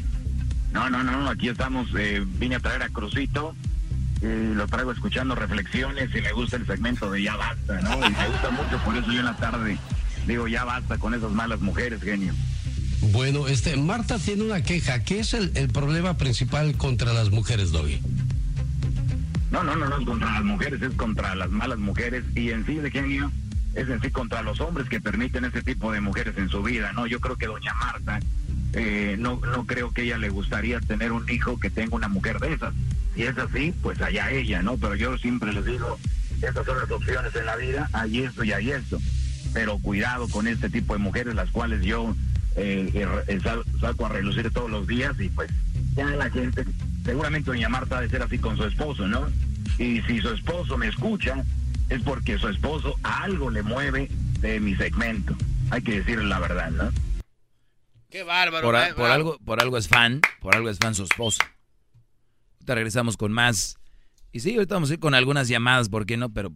No, 0.71 0.89
no, 0.89 1.03
no, 1.03 1.29
aquí 1.29 1.49
estamos. 1.49 1.89
Eh, 1.97 2.23
vine 2.25 2.55
a 2.55 2.59
traer 2.61 2.83
a 2.83 2.89
Crucito 2.89 3.55
y 4.21 4.53
lo 4.53 4.67
traigo 4.67 4.91
escuchando 4.91 5.35
reflexiones 5.35 6.13
y 6.13 6.21
me 6.21 6.31
gusta 6.33 6.57
el 6.57 6.65
segmento 6.65 7.09
de 7.09 7.23
Ya 7.23 7.35
Basta, 7.35 7.81
¿no? 7.81 7.95
Y 7.95 8.11
me 8.11 8.27
gusta 8.27 8.49
mucho, 8.51 8.77
por 8.83 8.95
eso 8.97 9.11
yo 9.11 9.19
en 9.19 9.25
la 9.25 9.37
tarde 9.37 9.77
Digo, 10.29 10.47
ya 10.47 10.63
basta 10.63 10.99
con 10.99 11.15
esas 11.15 11.31
malas 11.31 11.59
mujeres, 11.59 12.03
genio. 12.03 12.33
Bueno, 13.11 13.47
este, 13.47 13.75
Marta 13.77 14.19
tiene 14.19 14.43
una 14.43 14.61
queja. 14.61 15.03
¿Qué 15.03 15.19
es 15.21 15.33
el, 15.33 15.51
problema 15.69 16.17
principal 16.17 16.77
contra 16.77 17.13
las 17.13 17.31
mujeres, 17.31 17.71
Doggy? 17.71 17.99
No, 19.49 19.63
no, 19.63 19.75
no, 19.75 19.87
no 19.87 19.97
es 19.97 20.05
contra 20.05 20.31
las 20.31 20.43
mujeres, 20.43 20.81
es 20.83 20.93
contra 20.93 21.33
las 21.33 21.49
malas 21.49 21.79
mujeres 21.79 22.23
y 22.35 22.51
en 22.51 22.63
sí, 22.65 22.75
de 22.75 22.91
genio, 22.91 23.31
es 23.73 23.89
en 23.89 23.99
sí 24.01 24.11
contra 24.11 24.43
los 24.43 24.61
hombres 24.61 24.87
que 24.87 25.01
permiten 25.01 25.45
ese 25.45 25.63
tipo 25.63 25.91
de 25.91 26.01
mujeres 26.01 26.37
en 26.37 26.49
su 26.49 26.61
vida, 26.61 26.93
¿no? 26.93 27.07
Yo 27.07 27.19
creo 27.19 27.35
que 27.35 27.47
doña 27.47 27.73
Marta, 27.73 28.19
eh, 28.73 29.15
no, 29.17 29.41
no 29.41 29.65
creo 29.65 29.91
que 29.91 30.03
ella 30.03 30.19
le 30.19 30.29
gustaría 30.29 30.79
tener 30.79 31.11
un 31.11 31.27
hijo 31.27 31.59
que 31.59 31.71
tenga 31.71 31.95
una 31.95 32.07
mujer 32.07 32.39
de 32.39 32.53
esas. 32.53 32.75
Si 33.19 33.25
es 33.25 33.37
así, 33.37 33.73
pues 33.83 34.01
allá 34.01 34.31
ella, 34.31 34.61
¿no? 34.61 34.77
Pero 34.77 34.95
yo 34.95 35.17
siempre 35.17 35.51
les 35.51 35.65
digo, 35.65 35.99
esas 36.41 36.65
son 36.65 36.79
las 36.79 36.89
opciones 36.89 37.35
en 37.35 37.45
la 37.45 37.57
vida, 37.57 37.89
hay 37.91 38.19
esto 38.19 38.45
y 38.45 38.53
hay 38.53 38.71
esto 38.71 38.97
pero 39.53 39.77
cuidado 39.79 40.27
con 40.29 40.47
este 40.47 40.69
tipo 40.69 40.93
de 40.93 40.99
mujeres, 40.99 41.35
las 41.35 41.49
cuales 41.51 41.81
yo 41.81 42.15
eh, 42.55 42.91
eh 43.27 43.39
saco 43.79 44.05
a 44.05 44.09
relucir 44.09 44.51
todos 44.51 44.69
los 44.69 44.87
días 44.87 45.15
y 45.19 45.29
pues 45.29 45.49
ya 45.95 46.05
la 46.05 46.29
gente, 46.29 46.65
seguramente 47.03 47.51
doña 47.51 47.69
Marta 47.69 47.97
ha 47.97 48.01
de 48.01 48.09
ser 48.09 48.21
así 48.21 48.37
con 48.37 48.57
su 48.57 48.65
esposo, 48.65 49.07
¿no? 49.07 49.27
Y 49.77 50.01
si 50.01 50.19
su 50.19 50.29
esposo 50.29 50.77
me 50.77 50.87
escucha, 50.87 51.43
es 51.89 52.01
porque 52.03 52.37
su 52.37 52.47
esposo 52.47 52.95
algo 53.03 53.49
le 53.49 53.63
mueve 53.63 54.09
de 54.39 54.59
mi 54.59 54.75
segmento. 54.75 55.35
Hay 55.71 55.81
que 55.81 55.99
decirle 55.99 56.25
la 56.25 56.39
verdad, 56.39 56.69
¿no? 56.71 56.91
Qué 58.09 58.23
bárbaro. 58.23 58.65
Por, 58.65 58.75
algo, 59.05 59.37
por 59.39 59.61
algo 59.61 59.77
es 59.77 59.87
fan, 59.87 60.21
por 60.41 60.55
algo 60.55 60.69
es 60.69 60.77
fan 60.79 60.95
su 60.95 61.03
esposo. 61.03 61.39
Ahorita 62.69 62.75
regresamos 62.75 63.17
con 63.17 63.31
más. 63.31 63.77
Y 64.31 64.41
sí, 64.41 64.53
ahorita 64.53 64.75
vamos 64.75 64.91
a 64.91 64.93
ir 64.93 64.99
con 64.99 65.15
algunas 65.15 65.47
llamadas, 65.47 65.89
¿por 65.89 66.05
qué 66.05 66.17
no? 66.17 66.31
Pero 66.31 66.53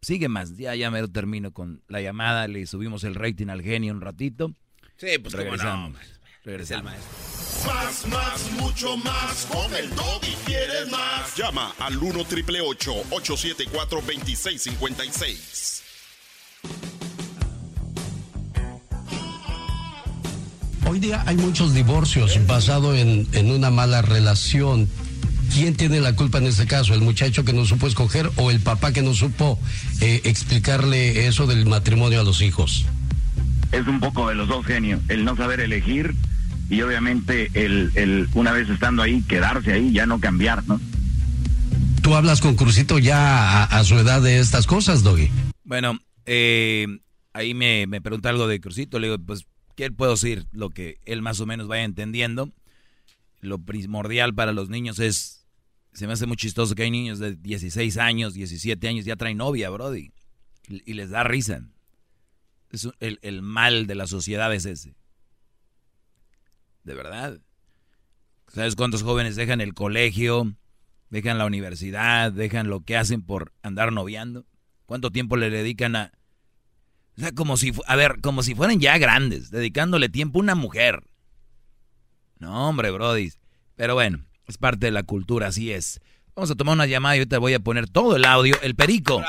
Sigue 0.00 0.28
más, 0.28 0.56
ya, 0.56 0.74
ya 0.74 0.90
me 0.90 1.00
lo 1.00 1.08
termino 1.08 1.52
con 1.52 1.82
la 1.88 2.00
llamada, 2.00 2.46
le 2.48 2.64
subimos 2.66 3.02
el 3.04 3.14
rating 3.14 3.48
al 3.48 3.60
genio 3.62 3.92
un 3.92 4.00
ratito. 4.00 4.52
Sí, 4.96 5.18
pues 5.20 5.34
regresamos. 5.34 5.92
No, 5.92 5.98
regresamos. 6.44 6.92
Más, 7.66 8.06
más, 8.06 8.52
mucho 8.52 8.96
más. 8.98 9.46
Con 9.50 9.74
el 9.74 9.86
y 9.86 10.34
quieres 10.46 10.90
más. 10.90 11.36
Llama 11.36 11.74
al 11.80 11.96
1 11.98 12.24
triple 12.26 12.60
874 12.60 14.00
2656. 14.00 15.82
Hoy 20.88 21.00
día 21.00 21.24
hay 21.26 21.36
muchos 21.36 21.74
divorcios 21.74 22.46
basados 22.46 22.96
en, 22.96 23.26
en 23.32 23.50
una 23.50 23.70
mala 23.70 24.02
relación. 24.02 24.88
¿Quién 25.52 25.74
tiene 25.74 26.00
la 26.00 26.14
culpa 26.14 26.38
en 26.38 26.46
este 26.46 26.66
caso? 26.66 26.94
¿El 26.94 27.00
muchacho 27.00 27.44
que 27.44 27.52
no 27.52 27.64
supo 27.64 27.86
escoger 27.86 28.30
o 28.36 28.50
el 28.50 28.60
papá 28.60 28.92
que 28.92 29.02
no 29.02 29.14
supo 29.14 29.58
eh, 30.00 30.20
explicarle 30.24 31.26
eso 31.26 31.46
del 31.46 31.66
matrimonio 31.66 32.20
a 32.20 32.24
los 32.24 32.42
hijos? 32.42 32.84
Es 33.72 33.86
un 33.86 34.00
poco 34.00 34.28
de 34.28 34.34
los 34.34 34.48
dos 34.48 34.64
genios, 34.66 35.00
el 35.08 35.24
no 35.24 35.36
saber 35.36 35.60
elegir 35.60 36.14
y 36.68 36.82
obviamente 36.82 37.50
el, 37.54 37.90
el 37.94 38.28
una 38.34 38.52
vez 38.52 38.68
estando 38.68 39.02
ahí, 39.02 39.22
quedarse 39.22 39.72
ahí, 39.72 39.92
ya 39.92 40.06
no 40.06 40.20
cambiar, 40.20 40.66
¿no? 40.66 40.80
¿Tú 42.02 42.14
hablas 42.14 42.40
con 42.40 42.54
Crucito 42.54 42.98
ya 42.98 43.64
a, 43.64 43.84
su 43.84 43.98
edad 43.98 44.22
de 44.22 44.38
estas 44.38 44.66
cosas, 44.66 45.02
Doggy? 45.02 45.30
Bueno, 45.64 45.98
eh, 46.24 46.86
ahí 47.32 47.52
me, 47.54 47.86
me 47.88 48.00
pregunta 48.00 48.28
algo 48.28 48.46
de 48.46 48.60
Crucito, 48.60 48.98
le 48.98 49.08
digo, 49.08 49.18
pues, 49.18 49.46
¿qué 49.74 49.90
puedo 49.90 50.12
decir? 50.12 50.46
Lo 50.52 50.70
que 50.70 50.98
él 51.04 51.22
más 51.22 51.40
o 51.40 51.46
menos 51.46 51.66
vaya 51.66 51.82
entendiendo. 51.82 52.52
Lo 53.40 53.58
primordial 53.58 54.34
para 54.34 54.52
los 54.52 54.68
niños 54.68 54.98
es 54.98 55.35
se 55.96 56.06
me 56.06 56.12
hace 56.12 56.26
muy 56.26 56.36
chistoso 56.36 56.74
que 56.74 56.82
hay 56.82 56.90
niños 56.90 57.18
de 57.18 57.36
16 57.36 57.96
años, 57.96 58.34
17 58.34 58.86
años, 58.86 59.06
ya 59.06 59.16
traen 59.16 59.38
novia, 59.38 59.70
Brody. 59.70 60.12
Y, 60.68 60.92
les 60.92 61.08
da 61.08 61.24
risa. 61.24 61.62
Es 62.70 62.86
el, 63.00 63.40
mal 63.40 63.86
de 63.86 63.94
la 63.94 64.06
sociedad 64.06 64.52
es 64.52 64.66
ese. 64.66 64.94
De 66.84 66.94
verdad. 66.94 67.40
¿Sabes 68.48 68.76
cuántos 68.76 69.02
jóvenes 69.02 69.36
dejan 69.36 69.62
el 69.62 69.72
colegio, 69.72 70.54
dejan 71.08 71.38
la 71.38 71.46
universidad, 71.46 72.30
dejan 72.30 72.68
lo 72.68 72.80
que 72.80 72.98
hacen 72.98 73.22
por 73.22 73.54
andar 73.62 73.90
noviando? 73.90 74.44
¿Cuánto 74.84 75.10
tiempo 75.10 75.38
le 75.38 75.48
dedican 75.48 75.96
a... 75.96 76.12
O 77.16 77.20
sea, 77.22 77.32
como 77.32 77.56
si, 77.56 77.72
a 77.86 77.96
ver, 77.96 78.20
como 78.20 78.42
si 78.42 78.54
fueran 78.54 78.80
ya 78.80 78.98
grandes, 78.98 79.50
dedicándole 79.50 80.10
tiempo 80.10 80.40
a 80.40 80.42
una 80.42 80.54
mujer. 80.54 81.04
No, 82.38 82.68
hombre, 82.68 82.90
Brody. 82.90 83.32
Pero 83.76 83.94
bueno, 83.94 84.26
es 84.46 84.58
parte 84.58 84.86
de 84.86 84.92
la 84.92 85.02
cultura, 85.02 85.48
así 85.48 85.72
es. 85.72 86.00
Vamos 86.34 86.50
a 86.50 86.54
tomar 86.54 86.74
una 86.74 86.86
llamada 86.86 87.16
y 87.16 87.20
ahorita 87.20 87.38
voy 87.38 87.54
a 87.54 87.60
poner 87.60 87.88
todo 87.88 88.16
el 88.16 88.24
audio. 88.24 88.56
El 88.62 88.74
perico. 88.74 89.22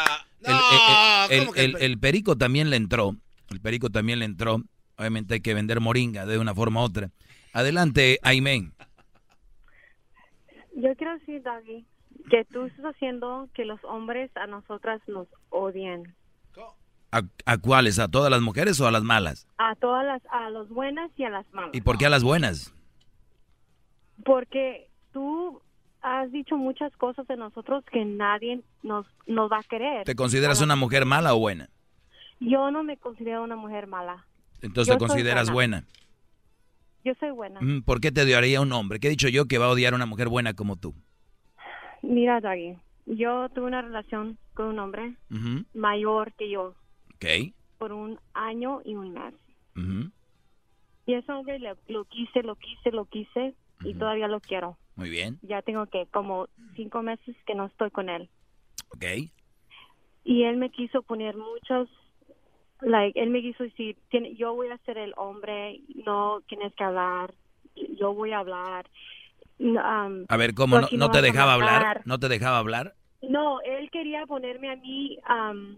el, 1.30 2.00
perico 2.00 2.38
también 2.38 2.70
le 2.70 2.76
entró. 2.76 3.16
El 3.50 3.62
perico 3.62 3.90
también 3.90 4.20
le 4.20 4.26
entró. 4.26 4.62
Obviamente 4.98 5.36
hay 5.36 5.42
que 5.42 5.54
vender 5.54 5.80
moringa 5.80 6.26
de 6.26 6.38
una 6.38 6.54
forma 6.54 6.82
u 6.82 6.84
otra. 6.84 7.10
Adelante, 7.54 8.20
Aimén. 8.24 8.74
Yo 10.76 10.94
quiero 10.96 11.18
decir, 11.18 11.42
Daggy, 11.42 11.86
que 12.30 12.46
tú 12.46 12.66
estás 12.66 12.94
haciendo 12.94 13.50
que 13.54 13.66
los 13.66 13.84
hombres 13.84 14.30
a 14.36 14.46
nosotras 14.48 15.02
nos 15.08 15.28
odien. 15.50 16.14
¿A, 17.12 17.22
¿A, 17.46 17.58
cuáles? 17.58 18.00
¿A 18.00 18.10
todas 18.10 18.30
las 18.30 18.42
mujeres 18.42 18.80
o 18.82 18.88
a 18.88 18.92
las 18.92 19.04
malas? 19.04 19.48
A 19.58 19.76
todas 19.76 20.06
las, 20.06 20.22
a 20.30 20.50
las 20.50 20.68
buenas 20.68 21.10
y 21.16 21.24
a 21.24 21.30
las 21.30 21.46
malas. 21.54 21.72
¿Y 21.74 21.82
por 21.82 21.98
qué 21.98 22.06
a 22.06 22.10
las 22.10 22.24
buenas? 22.24 22.74
Porque 24.26 24.87
tú 25.18 25.60
has 26.04 26.32
dicho 26.32 26.58
muchas 26.58 26.96
cosas 26.96 27.26
de 27.28 27.38
nosotros 27.38 27.84
que 27.92 28.06
nadie 28.06 28.62
nos, 28.84 29.08
nos 29.26 29.52
va 29.52 29.58
a 29.58 29.64
querer. 29.64 30.06
¿Te 30.06 30.14
consideras 30.14 30.62
una 30.62 30.76
mujer 30.76 31.08
mala 31.08 31.34
o 31.34 31.40
buena? 31.40 31.70
Yo 32.40 32.70
no 32.70 32.84
me 32.84 32.98
considero 32.98 33.44
una 33.44 33.56
mujer 33.56 33.88
mala. 33.88 34.28
Entonces 34.62 34.94
te 34.94 35.00
consideras 35.00 35.50
buena. 35.50 35.86
Yo 37.04 37.14
soy 37.20 37.32
buena. 37.32 37.60
Mm, 37.60 37.82
¿Por 37.82 38.00
qué 38.00 38.12
te 38.12 38.22
odiaría 38.22 38.62
un 38.62 38.72
hombre? 38.74 39.00
¿Qué 39.00 39.08
he 39.08 39.10
dicho 39.10 39.28
yo 39.28 39.46
que 39.48 39.58
va 39.58 39.66
a 39.66 39.70
odiar 39.70 39.94
a 39.94 39.96
una 39.96 40.06
mujer 40.06 40.30
buena 40.30 40.54
como 40.54 40.76
tú? 40.76 40.94
Mira, 42.04 42.40
Daggy, 42.40 42.78
yo 43.08 43.50
tuve 43.50 43.66
una 43.66 43.82
relación 43.82 44.38
con 44.54 44.68
un 44.68 44.78
hombre 44.78 45.16
mayor 45.74 46.32
que 46.34 46.48
yo. 46.52 46.76
Ok. 47.16 47.56
Por 47.80 47.92
un 47.92 48.20
año 48.36 48.82
y 48.86 48.94
un 48.94 49.14
mes. 49.14 49.34
Y 51.08 51.14
ese 51.16 51.32
hombre 51.32 51.58
lo 51.88 52.06
quise, 52.06 52.44
lo 52.44 52.56
quise, 52.56 52.92
lo 52.92 53.06
quise 53.06 53.56
y 53.84 53.96
todavía 53.96 54.28
lo 54.28 54.40
quiero. 54.42 54.78
Muy 54.98 55.12
bien. 55.12 55.38
Ya 55.44 55.62
tengo 55.62 55.86
que 55.86 56.08
como 56.08 56.48
cinco 56.76 57.04
meses 57.04 57.36
que 57.46 57.56
no 57.56 57.68
estoy 57.68 57.92
con 57.92 58.10
él. 58.10 58.30
Ok. 58.90 59.06
Y 60.24 60.44
él 60.44 60.58
me 60.58 60.72
quiso 60.72 61.04
poner 61.04 61.38
muchos, 61.38 61.88
like, 62.82 63.18
él 63.22 63.30
me 63.30 63.42
quiso 63.42 63.64
decir, 63.64 63.96
yo 64.36 64.56
voy 64.56 64.70
a 64.70 64.78
ser 64.80 64.98
el 64.98 65.14
hombre, 65.16 65.80
no 66.06 66.42
tienes 66.50 66.74
que 66.74 66.84
hablar, 66.84 67.34
yo 67.98 68.14
voy 68.14 68.32
a 68.32 68.40
hablar. 68.40 68.90
Um, 69.60 70.26
a 70.28 70.38
ver, 70.38 70.54
¿cómo? 70.54 70.80
¿No, 70.92 71.12
te 71.12 71.22
dejaba 71.22 71.54
hablar? 71.54 72.02
¿No 72.06 72.20
te 72.20 72.28
dejaba 72.28 72.58
hablar? 72.58 72.96
No, 73.22 73.62
él 73.62 73.90
quería 73.92 74.26
ponerme 74.26 74.72
a 74.72 74.76
mí, 74.76 75.18
um, 75.30 75.78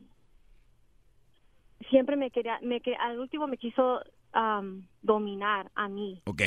siempre 1.90 2.16
me 2.16 2.32
quería, 2.32 2.60
me 2.62 2.82
al 3.00 3.20
último 3.20 3.48
me 3.48 3.58
quiso 3.58 4.02
um, 4.34 4.88
dominar 5.02 5.70
a 5.76 5.90
mí. 5.90 6.22
Ok 6.26 6.42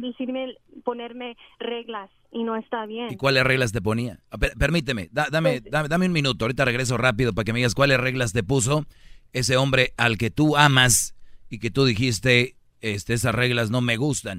decirme, 0.00 0.54
ponerme 0.84 1.36
reglas 1.58 2.10
y 2.32 2.44
no 2.44 2.56
está 2.56 2.86
bien. 2.86 3.08
¿Y 3.10 3.16
cuáles 3.16 3.44
reglas 3.44 3.72
te 3.72 3.80
ponía? 3.80 4.20
Ah, 4.30 4.38
permíteme, 4.38 5.08
dame, 5.12 5.60
dame, 5.60 5.88
dame 5.88 6.06
un 6.06 6.12
minuto, 6.12 6.44
ahorita 6.44 6.64
regreso 6.64 6.96
rápido 6.96 7.32
para 7.32 7.44
que 7.44 7.52
me 7.52 7.58
digas 7.58 7.74
cuáles 7.74 8.00
reglas 8.00 8.32
te 8.32 8.42
puso 8.42 8.86
ese 9.32 9.56
hombre 9.56 9.92
al 9.96 10.18
que 10.18 10.30
tú 10.30 10.56
amas 10.56 11.14
y 11.48 11.58
que 11.58 11.70
tú 11.70 11.84
dijiste, 11.84 12.56
este, 12.80 13.14
esas 13.14 13.34
reglas 13.34 13.70
no 13.70 13.80
me 13.80 13.96
gustan. 13.96 14.38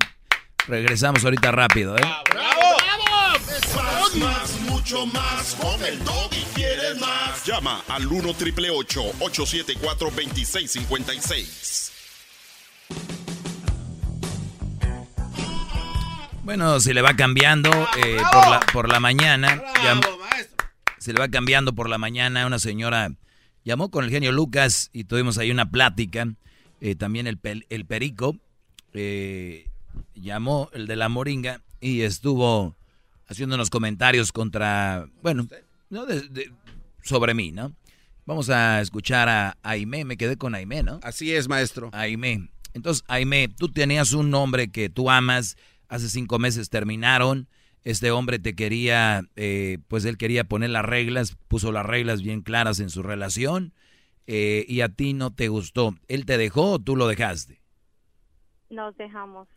Regresamos 0.67 1.23
ahorita 1.23 1.51
rápido, 1.51 1.97
¿eh? 1.97 2.01
¡Bravo! 2.29 2.61
Más, 3.75 4.15
más, 4.15 4.61
mucho 4.61 5.05
más. 5.05 5.55
Con 5.55 5.83
el 5.83 5.99
y 6.31 6.43
quieres 6.53 6.99
más. 6.99 7.45
Llama 7.45 7.83
al 7.87 8.05
1 8.07 8.33
triple 8.33 8.69
874 8.69 10.09
2656. 10.09 12.00
Bueno, 16.43 16.79
se 16.79 16.93
le 16.93 17.01
va 17.01 17.15
cambiando 17.15 17.69
eh, 17.98 18.17
por, 18.31 18.50
la, 18.50 18.60
por 18.74 18.89
la 18.89 19.00
mañana. 19.00 19.62
se 20.98 21.13
le 21.13 21.19
va 21.19 21.27
cambiando 21.27 21.74
por 21.74 21.88
la 21.89 21.98
mañana. 21.98 22.45
Una 22.48 22.60
señora 22.60 23.12
llamó 23.63 23.91
con 23.91 24.05
el 24.05 24.10
genio 24.10 24.31
Lucas 24.31 24.89
y 24.91 25.03
tuvimos 25.03 25.38
ahí 25.38 25.51
una 25.51 25.69
plática. 25.69 26.27
Eh, 26.79 26.95
también 26.95 27.27
el, 27.27 27.39
el 27.69 27.86
perico 27.86 28.36
eh, 28.93 29.69
llamó, 30.15 30.69
el 30.74 30.88
de 30.88 30.95
la 30.95 31.10
moringa, 31.10 31.62
y 31.79 32.01
estuvo 32.01 32.75
haciendo 33.27 33.55
unos 33.55 33.69
comentarios 33.69 34.31
contra, 34.31 35.07
bueno, 35.21 35.48
no 35.89 36.05
sobre 37.03 37.33
mí, 37.33 37.51
¿no? 37.51 37.74
Vamos 38.25 38.50
a 38.50 38.81
escuchar 38.81 39.29
a 39.29 39.57
Aime, 39.63 40.05
me 40.05 40.17
quedé 40.17 40.38
con 40.38 40.55
Aime, 40.55 40.83
¿no? 40.83 41.00
Así 41.03 41.33
es, 41.33 41.48
maestro. 41.48 41.89
Aime. 41.93 42.50
Entonces, 42.74 43.03
Aime, 43.07 43.48
tú 43.48 43.69
tenías 43.69 44.13
un 44.13 44.29
nombre 44.29 44.69
que 44.69 44.89
tú 44.89 45.10
amas, 45.10 45.57
hace 45.91 46.10
cinco 46.10 46.39
meses 46.39 46.71
terminaron, 46.71 47.48
este 47.83 48.10
hombre 48.10 48.39
te 48.39 48.55
quería, 48.55 49.21
eh, 49.36 49.77
pues 49.88 50.05
él 50.05 50.17
quería 50.17 50.45
poner 50.45 50.71
las 50.71 50.86
reglas, 50.86 51.38
puso 51.48 51.71
las 51.71 51.86
reglas 51.86 52.24
bien 52.24 52.41
claras 52.41 52.79
en 52.79 52.89
su 52.89 53.03
relación, 53.03 53.74
eh, 54.25 54.65
y 54.67 54.81
a 54.81 54.89
ti 54.89 55.13
no 55.13 55.31
te 55.31 55.48
gustó. 55.48 55.93
¿Él 56.07 56.25
te 56.25 56.38
dejó 56.38 56.71
o 56.71 56.79
tú 56.79 56.95
lo 56.95 57.07
dejaste? 57.07 57.62
Nos 58.69 58.98
dejamos 58.98 59.48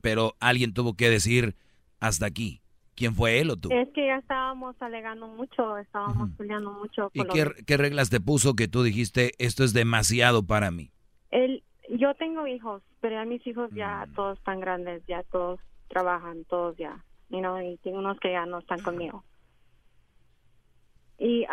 pero 0.00 0.36
alguien 0.40 0.74
tuvo 0.74 0.94
que 0.94 1.10
decir 1.10 1.54
hasta 2.00 2.26
aquí. 2.26 2.60
¿Quién 2.94 3.14
fue 3.14 3.40
él 3.40 3.50
o 3.50 3.56
tú? 3.56 3.70
Es 3.72 3.88
que 3.94 4.06
ya 4.06 4.16
estábamos 4.16 4.76
alegando 4.80 5.26
mucho, 5.26 5.78
estábamos 5.78 6.30
peleando 6.36 6.72
mucho. 6.72 7.10
¿Y 7.14 7.22
qué, 7.24 7.76
reglas 7.76 8.10
te 8.10 8.20
puso 8.20 8.54
que 8.54 8.68
tú 8.68 8.82
dijiste 8.82 9.32
esto 9.38 9.64
es 9.64 9.72
demasiado 9.72 10.46
para 10.46 10.70
mí? 10.70 10.90
Él, 11.30 11.62
yo 11.98 12.14
tengo 12.14 12.46
hijos, 12.46 12.82
pero 13.00 13.16
ya 13.16 13.24
mis 13.24 13.46
hijos 13.46 13.70
ya 13.72 14.06
mm. 14.06 14.14
todos 14.14 14.38
están 14.38 14.60
grandes, 14.60 15.04
ya 15.06 15.22
todos 15.24 15.60
trabajan, 15.88 16.44
todos 16.44 16.76
ya, 16.76 17.04
you 17.28 17.38
know, 17.38 17.60
y 17.60 17.76
tengo 17.78 17.98
unos 17.98 18.18
que 18.20 18.32
ya 18.32 18.46
no 18.46 18.58
están 18.58 18.80
conmigo. 18.82 19.24
Y 21.18 21.46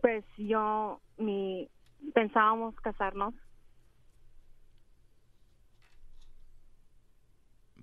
pues 0.00 0.24
yo, 0.38 1.00
mi, 1.18 1.68
pensábamos 2.14 2.74
casarnos, 2.76 3.34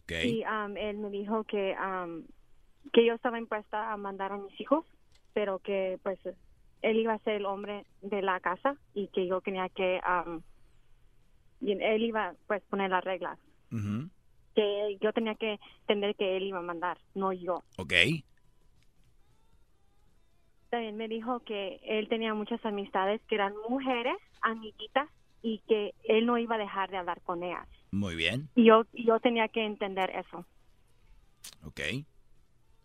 Y 0.10 0.43
um, 0.46 0.77
él 0.77 0.98
me 0.98 1.10
dijo 1.10 1.43
que, 1.43 1.75
um, 1.77 2.24
que 2.93 3.05
yo 3.05 3.13
estaba 3.13 3.38
impuesta 3.38 3.91
a 3.91 3.98
mandar 3.98 4.31
a 4.31 4.38
mis 4.38 4.60
hijos, 4.60 4.86
pero 5.34 5.60
que 5.60 6.00
pues 6.01 6.17
él 6.81 6.98
iba 6.98 7.13
a 7.13 7.19
ser 7.19 7.36
el 7.36 7.46
hombre 7.46 7.86
de 8.01 8.22
la 8.22 8.39
casa 8.39 8.77
y 8.93 9.07
que 9.10 9.27
yo 9.27 9.41
tenía 9.41 9.67
que, 9.69 10.00
um, 11.62 11.82
él 11.82 12.04
iba 12.04 12.36
pues 12.48 12.62
poner 12.64 12.90
las 12.90 13.04
reglas. 13.04 13.38
Que 14.56 14.98
yo 15.02 15.14
tenía 15.14 15.36
que 15.36 15.60
entender 15.82 16.16
que 16.16 16.38
él 16.38 16.44
iba 16.44 16.60
a 16.60 16.64
mandar, 16.64 16.98
no 17.14 17.32
yo. 17.34 17.64
Ok. 17.78 17.94
También 20.70 20.98
me 20.98 21.08
dijo 21.08 21.42
que 21.42 21.80
él 21.84 22.10
tenía 22.10 22.34
muchas 22.34 22.66
amistades 22.66 23.22
que 23.28 23.36
eran 23.36 23.54
mujeres, 23.70 24.18
amiguitas, 24.42 25.10
y 25.42 25.60
que 25.68 25.94
él 26.04 26.26
no 26.26 26.38
iba 26.38 26.56
a 26.56 26.60
dejar 26.60 26.90
de 26.90 26.98
hablar 26.98 27.22
con 27.22 27.44
ellas. 27.44 27.68
Muy 27.92 28.16
bien. 28.16 28.50
Y 28.56 28.66
yo, 28.66 28.86
yo 28.93 29.20
tenía 29.20 29.48
que 29.48 29.63
entender 29.63 30.10
eso. 30.10 30.46
Ok. 31.63 31.80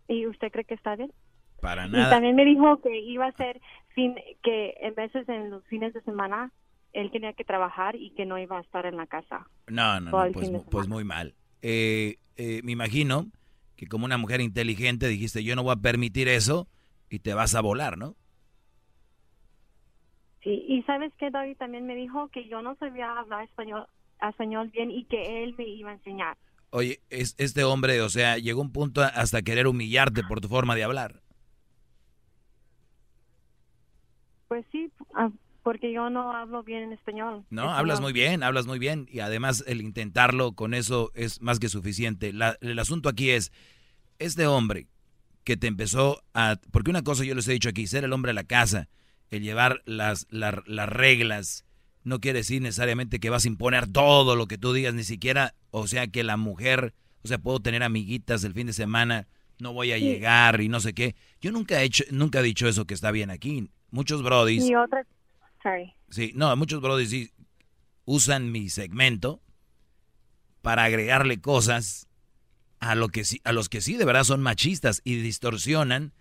¿Y 0.08 0.26
usted 0.26 0.52
cree 0.52 0.64
que 0.64 0.74
está 0.74 0.94
bien? 0.96 1.12
Para 1.60 1.88
nada. 1.88 2.06
Y 2.06 2.10
también 2.10 2.36
me 2.36 2.44
dijo 2.44 2.80
que 2.80 3.00
iba 3.00 3.26
a 3.26 3.32
ser 3.32 3.60
fin, 3.94 4.14
que 4.42 4.74
en 4.80 4.94
veces 4.94 5.28
en 5.28 5.50
los 5.50 5.64
fines 5.66 5.94
de 5.94 6.02
semana 6.02 6.52
él 6.92 7.10
tenía 7.10 7.32
que 7.32 7.44
trabajar 7.44 7.96
y 7.96 8.10
que 8.10 8.26
no 8.26 8.38
iba 8.38 8.58
a 8.58 8.60
estar 8.60 8.86
en 8.86 8.96
la 8.96 9.06
casa. 9.06 9.48
No, 9.66 10.00
no, 10.00 10.10
no 10.10 10.32
pues, 10.32 10.50
pues, 10.70 10.88
muy 10.88 11.04
mal. 11.04 11.34
Eh, 11.62 12.16
eh, 12.36 12.60
me 12.64 12.72
imagino 12.72 13.26
que 13.76 13.86
como 13.86 14.04
una 14.04 14.18
mujer 14.18 14.40
inteligente 14.40 15.08
dijiste, 15.08 15.42
yo 15.44 15.56
no 15.56 15.62
voy 15.62 15.72
a 15.72 15.80
permitir 15.80 16.28
eso 16.28 16.68
y 17.08 17.20
te 17.20 17.34
vas 17.34 17.54
a 17.54 17.60
volar, 17.60 17.98
¿no? 17.98 18.14
Sí, 20.42 20.64
y 20.68 20.82
sabes 20.82 21.12
que 21.18 21.30
David 21.30 21.56
también 21.56 21.86
me 21.86 21.94
dijo 21.94 22.28
que 22.28 22.48
yo 22.48 22.62
no 22.62 22.74
sabía 22.76 23.18
hablar 23.18 23.44
español 23.44 23.86
español 24.20 24.68
bien 24.68 24.90
y 24.90 25.04
que 25.04 25.42
él 25.42 25.54
me 25.58 25.66
iba 25.66 25.90
a 25.90 25.94
enseñar. 25.94 26.36
Oye, 26.70 27.00
es, 27.10 27.34
este 27.38 27.64
hombre, 27.64 28.00
o 28.00 28.08
sea, 28.08 28.38
llegó 28.38 28.60
un 28.60 28.72
punto 28.72 29.02
hasta 29.02 29.42
querer 29.42 29.66
humillarte 29.66 30.22
por 30.22 30.40
tu 30.40 30.48
forma 30.48 30.74
de 30.74 30.84
hablar. 30.84 31.20
Pues 34.48 34.64
sí, 34.70 34.90
ah, 35.14 35.30
porque 35.62 35.92
yo 35.92 36.10
no 36.10 36.32
hablo 36.32 36.62
bien 36.62 36.82
en 36.82 36.92
español. 36.92 37.44
No, 37.50 37.70
hablas 37.70 38.00
muy 38.00 38.12
bien, 38.12 38.42
hablas 38.42 38.66
muy 38.66 38.78
bien. 38.78 39.06
Y 39.10 39.20
además 39.20 39.64
el 39.66 39.80
intentarlo 39.80 40.52
con 40.52 40.74
eso 40.74 41.10
es 41.14 41.40
más 41.40 41.58
que 41.58 41.68
suficiente. 41.68 42.32
el 42.60 42.78
asunto 42.78 43.08
aquí 43.08 43.30
es, 43.30 43.52
este 44.18 44.46
hombre 44.46 44.88
que 45.44 45.56
te 45.56 45.66
empezó 45.66 46.22
a... 46.34 46.56
Porque 46.70 46.90
una 46.90 47.02
cosa 47.02 47.24
yo 47.24 47.34
les 47.34 47.48
he 47.48 47.52
dicho 47.52 47.68
aquí, 47.68 47.86
ser 47.86 48.04
el 48.04 48.12
hombre 48.12 48.30
de 48.30 48.34
la 48.34 48.44
casa, 48.44 48.88
el 49.30 49.42
llevar 49.42 49.82
las, 49.84 50.26
las 50.30 50.88
reglas, 50.88 51.64
no 52.04 52.20
quiere 52.20 52.40
decir 52.40 52.62
necesariamente 52.62 53.20
que 53.20 53.30
vas 53.30 53.44
a 53.44 53.48
imponer 53.48 53.90
todo 53.90 54.36
lo 54.36 54.46
que 54.46 54.58
tú 54.58 54.72
digas, 54.72 54.94
ni 54.94 55.04
siquiera, 55.04 55.54
o 55.70 55.86
sea, 55.86 56.06
que 56.06 56.24
la 56.24 56.36
mujer, 56.36 56.94
o 57.22 57.28
sea, 57.28 57.38
puedo 57.38 57.60
tener 57.60 57.82
amiguitas 57.82 58.44
el 58.44 58.54
fin 58.54 58.66
de 58.66 58.72
semana, 58.72 59.28
no 59.58 59.72
voy 59.72 59.92
a 59.92 59.98
llegar 59.98 60.60
y 60.60 60.68
no 60.68 60.80
sé 60.80 60.92
qué. 60.92 61.14
Yo 61.40 61.52
nunca 61.52 61.80
he 61.80 61.84
hecho, 61.84 62.04
nunca 62.10 62.40
he 62.40 62.42
dicho 62.42 62.66
eso 62.68 62.84
que 62.84 62.94
está 62.94 63.10
bien 63.10 63.30
aquí. 63.30 63.70
Muchos 63.90 64.22
brodis. 64.22 64.64
Y 64.64 64.74
otra, 64.74 65.06
Sí, 66.10 66.32
no, 66.34 66.54
muchos 66.56 66.82
sí 67.08 67.32
usan 68.04 68.50
mi 68.50 68.68
segmento 68.68 69.40
para 70.60 70.84
agregarle 70.84 71.40
cosas 71.40 72.08
a 72.80 72.94
lo 72.94 73.08
que 73.08 73.24
sí, 73.24 73.40
a 73.44 73.52
los 73.52 73.68
que 73.68 73.80
sí 73.80 73.96
de 73.96 74.04
verdad 74.04 74.24
son 74.24 74.42
machistas 74.42 75.00
y 75.04 75.16
distorsionan 75.16 76.12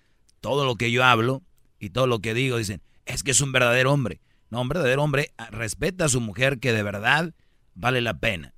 todo 0.41 0.65
lo 0.65 0.75
que 0.75 0.91
yo 0.91 1.03
hablo 1.03 1.43
y 1.79 1.89
todo 1.89 2.07
lo 2.07 2.19
que 2.19 2.33
digo. 2.33 2.57
Dicen, 2.57 2.81
es 3.05 3.23
que 3.23 3.31
es 3.31 3.41
un 3.41 3.51
verdadero 3.51 3.91
hombre. 3.91 4.21
No, 4.49 4.61
un 4.61 4.69
verdadero 4.69 5.03
hombre 5.03 5.33
ah, 5.37 5.49
respeta 5.49 6.05
a 6.05 6.09
su 6.09 6.21
mujer 6.21 6.59
que 6.59 6.73
de 6.73 6.83
verdad 6.83 7.33
vale 7.73 8.01
la 8.01 8.19
pena. 8.19 8.53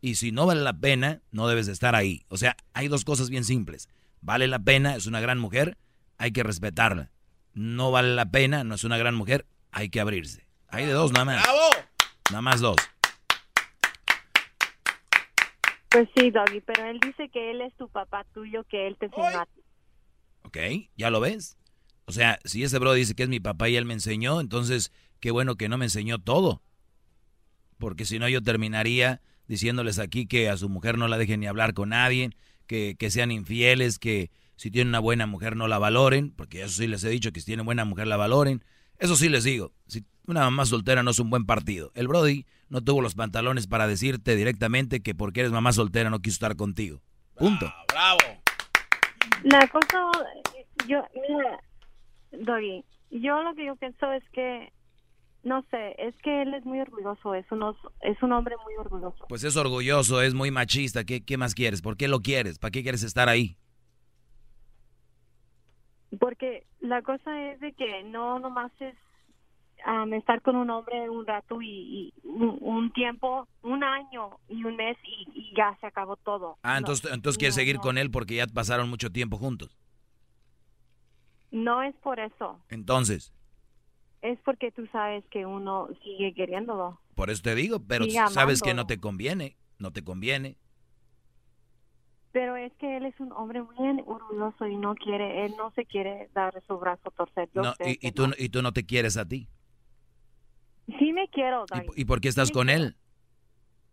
Y 0.00 0.16
si 0.16 0.30
no 0.30 0.46
vale 0.46 0.62
la 0.62 0.78
pena, 0.78 1.22
no 1.32 1.48
debes 1.48 1.66
de 1.66 1.72
estar 1.72 1.94
ahí. 1.94 2.24
O 2.28 2.36
sea, 2.36 2.56
hay 2.74 2.88
dos 2.88 3.04
cosas 3.04 3.30
bien 3.30 3.44
simples. 3.44 3.88
Vale 4.20 4.46
la 4.46 4.58
pena, 4.58 4.94
es 4.94 5.06
una 5.06 5.20
gran 5.20 5.38
mujer, 5.38 5.76
hay 6.18 6.32
que 6.32 6.42
respetarla. 6.42 7.10
No 7.54 7.90
vale 7.90 8.14
la 8.14 8.30
pena, 8.30 8.62
no 8.62 8.74
es 8.74 8.84
una 8.84 8.98
gran 8.98 9.14
mujer, 9.14 9.46
hay 9.70 9.88
que 9.90 10.00
abrirse. 10.00 10.46
Hay 10.68 10.86
de 10.86 10.92
dos 10.92 11.12
nada 11.12 11.24
más. 11.24 11.42
¡Bravo! 11.42 11.70
Nada 12.30 12.42
más 12.42 12.60
dos. 12.60 12.76
Pues 15.90 16.08
sí, 16.14 16.30
Doggy, 16.30 16.60
pero 16.60 16.84
él 16.84 17.00
dice 17.00 17.30
que 17.30 17.50
él 17.50 17.62
es 17.62 17.74
tu 17.76 17.88
papá 17.88 18.24
tuyo, 18.34 18.64
que 18.64 18.86
él 18.86 18.96
te 18.98 19.06
enseñó 19.06 19.40
a 19.40 19.46
ti. 19.46 19.62
Ok, 20.42 20.58
¿ya 20.96 21.10
lo 21.10 21.20
ves? 21.20 21.56
O 22.04 22.12
sea, 22.12 22.38
si 22.44 22.62
ese 22.62 22.78
bro 22.78 22.92
dice 22.92 23.14
que 23.14 23.22
es 23.22 23.28
mi 23.28 23.40
papá 23.40 23.68
y 23.68 23.76
él 23.76 23.84
me 23.84 23.94
enseñó, 23.94 24.40
entonces 24.40 24.92
qué 25.20 25.30
bueno 25.30 25.56
que 25.56 25.68
no 25.68 25.78
me 25.78 25.86
enseñó 25.86 26.18
todo. 26.18 26.62
Porque 27.78 28.04
si 28.04 28.18
no 28.18 28.28
yo 28.28 28.42
terminaría 28.42 29.20
diciéndoles 29.46 29.98
aquí 29.98 30.26
que 30.26 30.48
a 30.48 30.56
su 30.56 30.68
mujer 30.68 30.98
no 30.98 31.08
la 31.08 31.18
dejen 31.18 31.40
ni 31.40 31.46
hablar 31.46 31.74
con 31.74 31.90
nadie, 31.90 32.30
que, 32.66 32.96
sean 33.10 33.30
infieles, 33.30 33.98
que 33.98 34.30
si 34.56 34.70
tienen 34.70 34.88
una 34.88 35.00
buena 35.00 35.26
mujer 35.26 35.56
no 35.56 35.68
la 35.68 35.78
valoren, 35.78 36.30
porque 36.30 36.62
eso 36.62 36.82
sí 36.82 36.86
les 36.86 37.02
he 37.04 37.08
dicho 37.08 37.32
que 37.32 37.40
si 37.40 37.46
tienen 37.46 37.64
buena 37.64 37.84
mujer 37.84 38.06
la 38.06 38.16
valoren. 38.16 38.62
Eso 38.98 39.16
sí 39.16 39.28
les 39.28 39.44
digo, 39.44 39.72
si 39.86 40.04
una 40.26 40.40
mamá 40.40 40.66
soltera 40.66 41.02
no 41.02 41.10
es 41.12 41.18
un 41.18 41.30
buen 41.30 41.46
partido. 41.46 41.92
El 41.94 42.08
Brody 42.08 42.46
no 42.68 42.82
tuvo 42.82 43.00
los 43.00 43.14
pantalones 43.14 43.66
para 43.66 43.86
decirte 43.86 44.36
directamente 44.36 45.00
que 45.00 45.14
porque 45.14 45.40
eres 45.40 45.52
mamá 45.52 45.72
soltera 45.72 46.10
no 46.10 46.20
quiso 46.20 46.34
estar 46.34 46.56
contigo. 46.56 47.00
Punto. 47.36 47.72
bravo. 47.88 48.18
La 49.44 49.66
cosa, 49.68 50.10
yo, 50.88 51.04
mira, 51.28 51.60
Doggy, 52.32 52.84
yo 53.10 53.42
lo 53.42 53.54
que 53.54 53.66
yo 53.66 53.76
pienso 53.76 54.12
es 54.12 54.24
que 54.32 54.72
no 55.44 55.64
sé, 55.70 55.94
es 55.98 56.14
que 56.22 56.42
él 56.42 56.52
es 56.54 56.64
muy 56.64 56.80
orgulloso, 56.80 57.34
es 57.34 57.46
un, 57.52 57.62
es 58.02 58.22
un 58.22 58.32
hombre 58.32 58.56
muy 58.64 58.74
orgulloso. 58.74 59.24
Pues 59.28 59.44
es 59.44 59.56
orgulloso, 59.56 60.20
es 60.20 60.34
muy 60.34 60.50
machista, 60.50 61.04
¿Qué, 61.04 61.24
¿qué 61.24 61.36
más 61.36 61.54
quieres? 61.54 61.80
¿Por 61.80 61.96
qué 61.96 62.08
lo 62.08 62.20
quieres? 62.20 62.58
¿Para 62.58 62.72
qué 62.72 62.82
quieres 62.82 63.02
estar 63.04 63.28
ahí? 63.28 63.56
Porque 66.18 66.66
la 66.80 67.02
cosa 67.02 67.50
es 67.52 67.60
de 67.60 67.72
que 67.72 68.02
no 68.04 68.38
nomás 68.38 68.72
es 68.80 68.94
um, 69.86 70.12
estar 70.14 70.40
con 70.42 70.56
un 70.56 70.70
hombre 70.70 71.08
un 71.10 71.26
rato 71.26 71.60
y, 71.60 71.68
y 71.68 72.14
un, 72.24 72.56
un 72.60 72.92
tiempo, 72.92 73.46
un 73.62 73.84
año 73.84 74.30
y 74.48 74.64
un 74.64 74.76
mes 74.76 74.96
y, 75.04 75.28
y 75.34 75.54
ya 75.56 75.76
se 75.80 75.86
acabó 75.86 76.16
todo. 76.16 76.56
Ah, 76.62 76.72
No, 76.72 76.78
entonces, 76.78 77.12
entonces 77.12 77.38
quieres 77.38 77.54
no, 77.56 77.60
seguir 77.60 77.76
no. 77.76 77.82
con 77.82 77.98
él 77.98 78.10
porque 78.10 78.36
ya 78.36 78.46
pasaron 78.46 78.88
mucho 78.88 79.10
tiempo 79.10 79.36
juntos. 79.36 79.76
No 81.50 81.82
es 81.82 81.94
por 81.96 82.20
eso, 82.20 82.58
Entonces, 82.68 83.32
es 84.20 84.38
porque 84.44 84.70
tú 84.70 84.86
sabes 84.92 85.24
que 85.30 85.46
uno 85.46 85.88
sigue 86.02 86.34
queriéndolo. 86.34 87.00
por 87.14 87.30
eso 87.30 87.42
te 87.42 87.54
digo, 87.54 87.80
pero 87.86 88.04
sabes 88.30 88.60
que 88.60 88.74
no 88.74 88.86
te 88.86 88.98
conviene, 88.98 89.56
no 89.78 89.90
te 89.92 90.02
conviene. 90.04 90.56
Pero 92.32 92.56
es 92.56 92.72
que 92.74 92.96
él 92.98 93.06
es 93.06 93.18
un 93.20 93.32
hombre 93.32 93.62
muy 93.62 94.02
orgulloso 94.06 94.66
y 94.66 94.76
no 94.76 94.94
quiere, 94.94 95.46
él 95.46 95.54
no 95.56 95.70
se 95.72 95.86
quiere 95.86 96.28
dar 96.34 96.62
su 96.66 96.78
brazo 96.78 97.08
a 97.08 97.10
torcer. 97.12 97.48
Yo 97.54 97.62
No, 97.62 97.74
sé 97.74 97.90
y, 97.90 98.06
y 98.06 98.12
tú, 98.12 98.26
no. 98.28 98.34
y 98.38 98.48
tú 98.50 98.62
no 98.62 98.72
te 98.72 98.84
quieres 98.84 99.16
a 99.16 99.26
ti. 99.26 99.48
Sí 100.98 101.12
me 101.12 101.28
quiero, 101.28 101.66
Doggy. 101.66 101.86
¿Y 101.96 102.04
por 102.04 102.20
qué 102.20 102.28
estás 102.28 102.48
Sí 102.48 102.54
con 102.54 102.66
quiero. 102.66 102.84
él? 102.84 102.96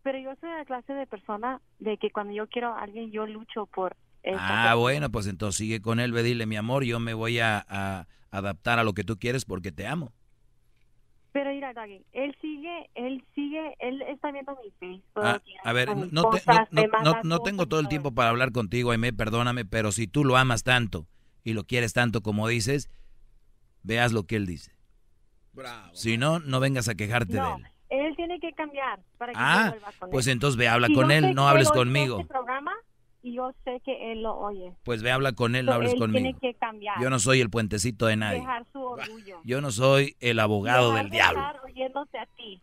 Pero 0.02 0.18
yo 0.18 0.34
soy 0.40 0.50
la 0.50 0.64
clase 0.64 0.92
de 0.92 1.06
persona 1.06 1.60
de 1.78 1.98
que 1.98 2.10
cuando 2.10 2.32
yo 2.32 2.46
quiero 2.48 2.68
a 2.74 2.80
alguien, 2.82 3.10
yo 3.10 3.26
lucho 3.26 3.66
por 3.66 3.96
esa 4.22 4.70
Ah, 4.70 4.74
bueno, 4.76 5.10
pues 5.10 5.26
entonces 5.26 5.56
sigue 5.58 5.80
con 5.80 5.98
él, 6.00 6.12
ve, 6.12 6.22
dile, 6.22 6.46
mi 6.46 6.56
amor, 6.56 6.84
yo 6.84 7.00
me 7.00 7.14
voy 7.14 7.38
a, 7.40 7.64
a 7.68 8.06
adaptar 8.30 8.78
a 8.78 8.84
lo 8.84 8.92
que 8.92 9.04
tú 9.04 9.18
quieres 9.18 9.44
porque 9.44 9.72
te 9.72 9.86
amo. 9.86 10.12
Pero 11.36 11.50
mira, 11.50 11.74
Doggy, 11.74 12.02
él 12.12 12.34
sigue, 12.40 12.88
él 12.94 13.22
sigue, 13.34 13.76
él 13.80 14.00
está 14.08 14.32
viendo 14.32 14.56
mi 14.64 14.70
Facebook. 14.80 15.02
Ah, 15.22 15.38
a 15.64 15.72
ver, 15.74 15.94
no, 15.94 16.22
te- 16.30 16.38
cosas, 16.38 16.66
no- 16.70 17.20
no- 17.24 17.40
tengo 17.40 17.66
todo 17.66 17.78
el 17.80 17.88
tiempo 17.88 18.12
para 18.14 18.30
hablar 18.30 18.52
contigo, 18.52 18.90
Aime, 18.92 19.12
perdóname, 19.12 19.66
pero 19.66 19.92
si 19.92 20.06
tú 20.06 20.24
lo 20.24 20.38
amas 20.38 20.62
tanto 20.62 21.06
y 21.44 21.52
lo 21.52 21.64
quieres 21.64 21.92
tanto 21.92 22.22
como 22.22 22.48
dices, 22.48 22.88
veas 23.82 24.12
lo 24.12 24.22
que 24.22 24.36
él 24.36 24.46
dice. 24.46 24.72
Bravo. 25.52 25.90
Si 25.94 26.16
no, 26.16 26.38
no 26.38 26.58
vengas 26.58 26.88
a 26.88 26.94
quejarte 26.94 27.34
de 27.34 27.38
él. 27.40 27.66
él 27.90 28.16
tiene 28.16 28.40
que 28.40 28.52
cambiar 28.54 28.98
para 29.18 29.32
que 29.32 29.38
Ah, 29.38 29.66
vuelva 29.72 29.92
con 29.98 30.10
pues 30.10 30.26
él. 30.28 30.32
entonces 30.32 30.56
ve, 30.56 30.68
habla 30.68 30.88
con 30.94 31.10
él, 31.10 31.34
no 31.34 31.48
hables 31.48 31.70
conmigo. 31.70 32.20
este 32.20 32.32
programa 32.32 32.72
y 33.26 33.34
yo 33.34 33.52
sé 33.64 33.80
que 33.84 34.12
él 34.12 34.22
lo 34.22 34.36
oye. 34.36 34.72
Pues 34.84 35.02
ve, 35.02 35.10
habla 35.10 35.32
con 35.32 35.56
él, 35.56 35.66
no 35.66 35.72
hables 35.72 35.94
él 35.94 35.98
conmigo. 35.98 36.22
tiene 36.22 36.38
que 36.40 36.54
cambiar. 36.60 37.02
Yo 37.02 37.10
no 37.10 37.18
soy 37.18 37.40
el 37.40 37.50
puentecito 37.50 38.06
de 38.06 38.14
nadie. 38.14 38.38
Dejar 38.38 38.64
su 38.72 38.80
orgullo. 38.80 39.40
Yo 39.42 39.60
no 39.60 39.72
soy 39.72 40.14
el 40.20 40.38
abogado 40.38 40.90
Dejar 40.90 41.02
del 41.02 41.10
de 41.10 41.16
diablo. 41.16 41.40
estar 41.40 41.64
oyéndose 41.64 42.18
a 42.18 42.26
ti. 42.26 42.62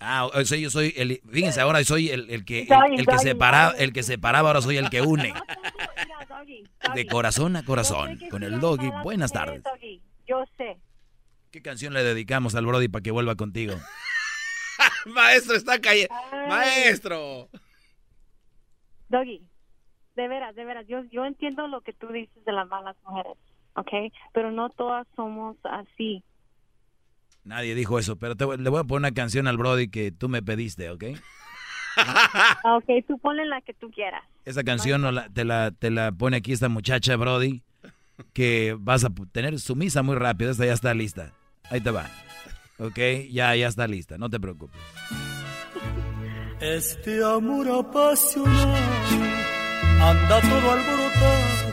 Ah, 0.00 0.26
o 0.26 0.44
sea, 0.44 0.58
yo 0.58 0.70
soy 0.70 0.92
el, 0.96 1.20
fíjense, 1.30 1.60
ahora 1.60 1.84
soy 1.84 2.08
el, 2.10 2.28
el 2.30 2.44
que 2.44 2.62
el, 2.62 2.66
que 2.66 3.04
doggy, 3.04 3.18
separa, 3.22 3.70
doggy. 3.70 3.82
el 3.84 3.92
que 3.92 4.02
separaba, 4.02 4.48
ahora 4.48 4.60
soy 4.60 4.76
el 4.76 4.90
que 4.90 5.02
une. 5.02 5.32
De 6.94 7.06
corazón 7.06 7.54
a 7.54 7.64
corazón, 7.64 8.18
con 8.28 8.42
el 8.42 8.58
doggy. 8.58 8.90
Buenas 9.04 9.30
tardes. 9.30 9.62
Yo 10.26 10.44
sé. 10.56 10.78
¿Qué 11.52 11.62
canción 11.62 11.94
le 11.94 12.02
dedicamos 12.02 12.56
al 12.56 12.66
Brody 12.66 12.88
para 12.88 13.02
que 13.04 13.12
vuelva 13.12 13.36
contigo? 13.36 13.76
Maestro, 15.06 15.54
está 15.54 15.80
cayendo. 15.80 16.12
Ay. 16.32 16.48
Maestro. 16.48 17.48
Doggy, 19.08 19.40
de 20.16 20.28
veras, 20.28 20.54
de 20.56 20.64
veras, 20.64 20.86
yo, 20.88 21.04
yo 21.12 21.24
entiendo 21.24 21.68
lo 21.68 21.80
que 21.82 21.92
tú 21.92 22.08
dices 22.08 22.44
de 22.44 22.52
las 22.52 22.66
malas 22.68 22.96
mujeres, 23.06 23.36
¿ok? 23.74 24.12
Pero 24.32 24.50
no 24.50 24.70
todas 24.70 25.06
somos 25.14 25.56
así. 25.64 26.24
Nadie 27.44 27.74
dijo 27.76 27.98
eso, 27.98 28.16
pero 28.16 28.34
te 28.34 28.44
voy- 28.44 28.58
le 28.58 28.68
voy 28.70 28.80
a 28.80 28.84
poner 28.84 29.08
una 29.10 29.14
canción 29.14 29.46
al 29.46 29.56
Brody 29.56 29.88
que 29.88 30.10
tú 30.10 30.28
me 30.28 30.42
pediste, 30.42 30.90
¿ok? 30.90 31.04
Ah, 31.98 32.76
Ok, 32.76 32.86
tú 33.06 33.18
ponle 33.18 33.46
la 33.46 33.60
que 33.60 33.72
tú 33.74 33.90
quieras. 33.90 34.22
Esa 34.44 34.64
canción 34.64 35.00
no 35.00 35.12
la- 35.12 35.28
te, 35.28 35.44
la, 35.44 35.70
te 35.70 35.90
la 35.90 36.10
pone 36.12 36.38
aquí 36.38 36.52
esta 36.52 36.68
muchacha, 36.68 37.16
Brody, 37.16 37.62
que 38.32 38.76
vas 38.78 39.04
a 39.04 39.10
tener 39.32 39.58
sumisa 39.60 40.02
muy 40.02 40.16
rápido. 40.16 40.50
Esta 40.50 40.66
ya 40.66 40.72
está 40.72 40.92
lista. 40.94 41.32
Ahí 41.70 41.80
te 41.80 41.90
va. 41.90 42.06
¿Ok? 42.78 42.98
Ya, 43.30 43.54
ya 43.56 43.68
está 43.68 43.86
lista, 43.86 44.18
no 44.18 44.28
te 44.28 44.38
preocupes. 44.40 44.78
Este 46.60 47.22
amor 47.24 47.68
apasionado 47.70 49.35
anda 50.00 50.40
todo 50.40 50.70
alborotado 50.72 51.72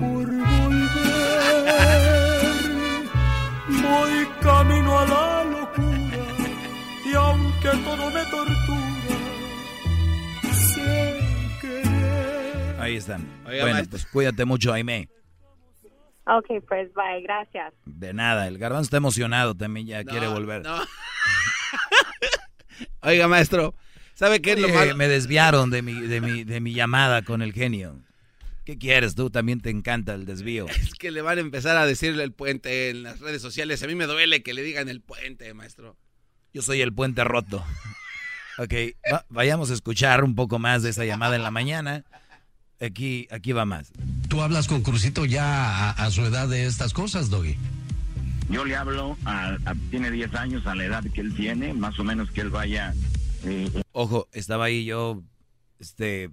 por 0.00 0.26
volver. 0.26 1.06
Voy 3.68 4.26
camino 4.40 4.98
a 4.98 5.06
la 5.06 5.44
locura 5.44 6.18
y 7.04 7.14
aunque 7.14 7.68
todo 7.68 8.10
me 8.10 8.24
tortura, 8.26 9.16
sé 10.52 11.20
querer. 11.60 12.76
Ahí 12.80 12.96
están. 12.96 13.26
Oiga, 13.46 13.62
bueno, 13.62 13.74
maestro. 13.74 13.90
pues 13.90 14.06
cuídate 14.06 14.44
mucho, 14.44 14.72
Aime. 14.72 15.08
Ok, 16.28 16.46
pues 16.68 16.92
bye, 16.94 17.22
gracias. 17.22 17.72
De 17.84 18.12
nada, 18.12 18.48
el 18.48 18.58
garbanzo 18.58 18.86
está 18.86 18.96
emocionado 18.96 19.54
también, 19.54 19.86
ya 19.86 20.02
No, 20.02 20.10
quiere 20.10 20.26
volver. 20.26 20.62
no. 20.64 20.76
Oiga, 23.02 23.28
maestro, 23.28 23.74
¿sabe 24.16 24.42
qué 24.42 24.54
es 24.54 24.58
lo 24.60 24.68
malo? 24.68 24.96
Me 24.96 25.06
desviaron 25.06 25.70
de 25.70 25.82
mi, 25.82 25.92
de, 25.94 26.20
mi, 26.20 26.42
de 26.42 26.60
mi 26.60 26.74
llamada 26.74 27.22
con 27.22 27.40
el 27.42 27.52
genio. 27.52 28.00
¿Qué 28.64 28.76
quieres? 28.78 29.14
Tú 29.14 29.30
también 29.30 29.60
te 29.60 29.70
encanta 29.70 30.14
el 30.14 30.26
desvío. 30.26 30.66
Es 30.82 30.94
que 30.94 31.12
le 31.12 31.22
van 31.22 31.38
a 31.38 31.40
empezar 31.40 31.76
a 31.76 31.86
decirle 31.86 32.24
el 32.24 32.32
puente 32.32 32.90
en 32.90 33.04
las 33.04 33.20
redes 33.20 33.40
sociales. 33.40 33.80
A 33.84 33.86
mí 33.86 33.94
me 33.94 34.06
duele 34.06 34.42
que 34.42 34.54
le 34.54 34.62
digan 34.64 34.88
el 34.88 35.00
puente, 35.00 35.54
maestro. 35.54 35.96
Yo 36.52 36.62
soy 36.62 36.80
el 36.80 36.92
puente 36.92 37.22
roto. 37.22 37.64
Ok, 38.58 38.72
va- 39.12 39.24
vayamos 39.28 39.70
a 39.70 39.74
escuchar 39.74 40.24
un 40.24 40.34
poco 40.34 40.58
más 40.58 40.82
de 40.82 40.90
esa 40.90 41.04
llamada 41.04 41.36
en 41.36 41.42
la 41.44 41.50
mañana. 41.52 42.02
Aquí, 42.80 43.28
aquí 43.30 43.52
va 43.52 43.64
más. 43.66 43.92
¿Tú 44.28 44.40
hablas 44.42 44.66
con 44.66 44.82
Crucito 44.82 45.24
ya 45.26 45.44
a, 45.44 45.90
a 45.90 46.10
su 46.10 46.22
edad 46.24 46.48
de 46.48 46.66
estas 46.66 46.92
cosas, 46.92 47.30
Doggy? 47.30 47.56
Yo 48.50 48.64
le 48.64 48.74
hablo, 48.76 49.16
a, 49.24 49.56
a- 49.64 49.74
tiene 49.90 50.10
10 50.10 50.34
años 50.34 50.66
a 50.66 50.74
la 50.74 50.84
edad 50.86 51.04
que 51.14 51.20
él 51.20 51.34
tiene, 51.36 51.72
más 51.74 51.98
o 51.98 52.04
menos 52.04 52.30
que 52.30 52.40
él 52.40 52.50
vaya... 52.50 52.94
Ojo, 53.92 54.28
estaba 54.32 54.66
ahí 54.66 54.84
yo, 54.84 55.22
este, 55.78 56.30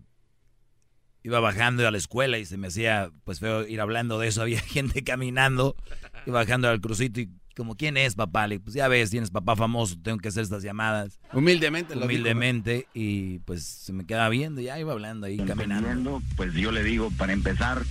iba 1.24 1.40
bajando 1.40 1.88
a 1.88 1.92
la 1.92 1.98
escuela 1.98 2.38
y 2.38 2.46
se 2.46 2.58
me 2.58 2.68
hacía, 2.68 3.12
pues 3.24 3.40
feo 3.40 3.68
ir 3.68 3.82
hablando 3.82 4.20
de 4.20 4.28
eso. 4.28 4.42
Había 4.44 4.60
gente 4.60 5.04
caminando 5.04 5.76
y 6.26 6.32
bajando 6.32 6.70
al 6.70 6.82
crucito 6.82 7.22
y 7.22 7.30
como, 7.56 7.76
¿quién 7.76 7.98
es 7.98 8.16
papá? 8.16 8.48
Le 8.48 8.60
pues 8.60 8.74
ya 8.74 8.88
ves, 8.88 9.12
tienes 9.12 9.30
papá 9.30 9.56
famoso, 9.56 9.96
tengo 10.02 10.18
que 10.18 10.30
hacer 10.30 10.44
estas 10.44 10.64
llamadas. 10.64 11.20
Humildemente 11.34 11.96
lo 11.96 12.06
Humildemente 12.06 12.88
y 12.94 13.40
pues 13.40 13.64
se 13.64 13.94
me 13.94 14.06
quedaba 14.06 14.30
viendo, 14.30 14.60
ya 14.60 14.80
iba 14.80 14.92
hablando 14.92 15.28
ahí, 15.28 15.38
caminando. 15.38 16.22
pues 16.36 16.54
yo 16.54 16.72
le 16.72 16.84
digo, 16.84 17.12
para 17.18 17.34
empezar, 17.34 17.84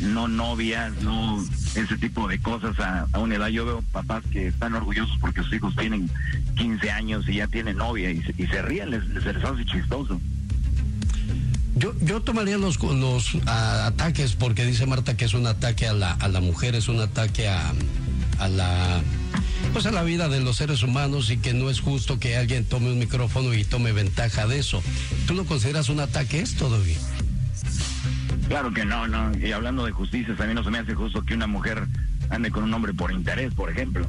no 0.00 0.28
novias, 0.28 0.92
no 1.02 1.44
ese 1.74 1.96
tipo 1.98 2.26
de 2.28 2.38
cosas 2.40 2.78
a, 2.80 3.06
a 3.12 3.18
una 3.18 3.36
edad. 3.36 3.48
Yo 3.48 3.64
veo 3.64 3.82
papás 3.92 4.24
que 4.32 4.48
están 4.48 4.74
orgullosos 4.74 5.16
porque 5.20 5.42
sus 5.42 5.52
hijos 5.52 5.74
tienen 5.76 6.10
15 6.56 6.90
años 6.90 7.28
y 7.28 7.36
ya 7.36 7.46
tienen 7.46 7.76
novia 7.76 8.10
y 8.10 8.22
se, 8.22 8.62
ríen, 8.62 8.90
les, 8.90 9.06
les, 9.08 9.24
les 9.24 9.66
chistoso. 9.66 10.20
Yo, 11.76 11.94
yo 12.02 12.20
tomaría 12.20 12.58
los, 12.58 12.82
los 12.82 13.36
ataques 13.46 14.34
porque 14.34 14.64
dice 14.66 14.86
Marta 14.86 15.16
que 15.16 15.24
es 15.24 15.34
un 15.34 15.46
ataque 15.46 15.86
a 15.86 15.92
la, 15.92 16.12
a 16.12 16.28
la 16.28 16.40
mujer, 16.40 16.74
es 16.74 16.88
un 16.88 17.00
ataque 17.00 17.48
a, 17.48 17.72
a 18.38 18.48
la 18.48 19.02
pues 19.72 19.86
a 19.86 19.92
la 19.92 20.02
vida 20.02 20.28
de 20.28 20.40
los 20.40 20.56
seres 20.56 20.82
humanos 20.82 21.30
y 21.30 21.36
que 21.36 21.54
no 21.54 21.70
es 21.70 21.80
justo 21.80 22.18
que 22.18 22.36
alguien 22.36 22.64
tome 22.64 22.90
un 22.90 22.98
micrófono 22.98 23.54
y 23.54 23.64
tome 23.64 23.92
ventaja 23.92 24.46
de 24.46 24.58
eso. 24.58 24.82
¿Tú 25.26 25.34
lo 25.34 25.44
consideras 25.44 25.88
un 25.88 26.00
ataque 26.00 26.40
esto, 26.40 26.68
Doggy? 26.68 26.96
Claro 28.50 28.74
que 28.74 28.84
no, 28.84 29.06
no. 29.06 29.30
Y 29.38 29.52
hablando 29.52 29.84
de 29.84 29.92
justicia, 29.92 30.34
a 30.36 30.44
mí 30.44 30.54
no 30.54 30.64
se 30.64 30.70
me 30.70 30.78
hace 30.78 30.92
justo 30.92 31.24
que 31.24 31.34
una 31.34 31.46
mujer 31.46 31.86
ande 32.30 32.50
con 32.50 32.64
un 32.64 32.74
hombre 32.74 32.92
por 32.92 33.12
interés, 33.12 33.54
por 33.54 33.70
ejemplo. 33.70 34.08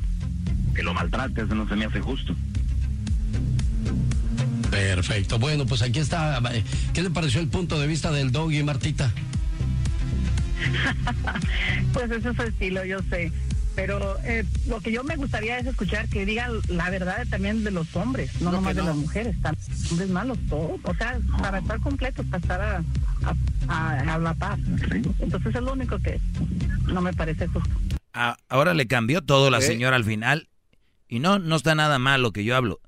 Que 0.73 0.81
lo 0.81 0.95
maltrate, 0.95 1.43
eso 1.43 1.53
no 1.53 1.69
se 1.69 1.75
me 1.75 1.85
hace 1.85 2.01
justo. 2.01 2.35
Perfecto. 4.71 5.37
Bueno, 5.37 5.67
pues 5.67 5.83
aquí 5.83 5.99
está. 5.99 6.41
¿Qué 6.91 7.03
le 7.03 7.11
pareció 7.11 7.39
el 7.39 7.49
punto 7.49 7.79
de 7.79 7.85
vista 7.85 8.11
del 8.11 8.31
Doggy, 8.31 8.63
Martita? 8.63 9.11
Pues 11.93 12.09
ese 12.09 12.29
es 12.29 12.35
su 12.35 12.41
estilo, 12.41 12.83
yo 12.83 12.97
sé. 13.11 13.31
Pero 13.75 14.17
eh, 14.23 14.43
lo 14.67 14.81
que 14.81 14.91
yo 14.91 15.03
me 15.03 15.15
gustaría 15.15 15.57
es 15.57 15.65
escuchar 15.65 16.07
que 16.09 16.25
digan 16.25 16.51
la 16.67 16.89
verdad 16.89 17.25
también 17.29 17.63
de 17.63 17.71
los 17.71 17.95
hombres, 17.95 18.29
no, 18.41 18.51
No, 18.51 18.57
nomás 18.57 18.75
de 18.75 18.83
las 18.83 18.95
mujeres. 18.95 19.41
También 19.41 19.65
hombres 19.91 20.09
malos, 20.09 20.37
todos. 20.49 20.79
O 20.83 20.93
sea, 20.95 21.19
para 21.39 21.59
estar 21.59 21.79
completos, 21.79 22.25
para 22.27 22.41
estar 22.41 22.61
a, 22.61 22.83
a- 23.23 23.35
a- 23.69 24.13
a 24.15 24.17
la 24.17 24.33
paz. 24.33 24.59
Entonces 25.19 25.55
es 25.55 25.61
lo 25.61 25.73
único 25.73 25.97
que 25.99 26.19
no 26.87 27.01
me 27.01 27.13
parece 27.13 27.47
justo. 27.47 27.69
A- 28.13 28.37
ahora 28.49 28.73
le 28.73 28.87
cambió 28.87 29.21
todo 29.21 29.49
la 29.49 29.59
¿Eh? 29.59 29.61
señora 29.61 29.95
al 29.95 30.03
final. 30.03 30.49
Y 31.07 31.19
no, 31.19 31.39
no 31.39 31.55
está 31.55 31.73
nada 31.75 31.97
mal 31.99 32.21
lo 32.21 32.31
que 32.33 32.43
yo 32.43 32.55
hablo. 32.57 32.79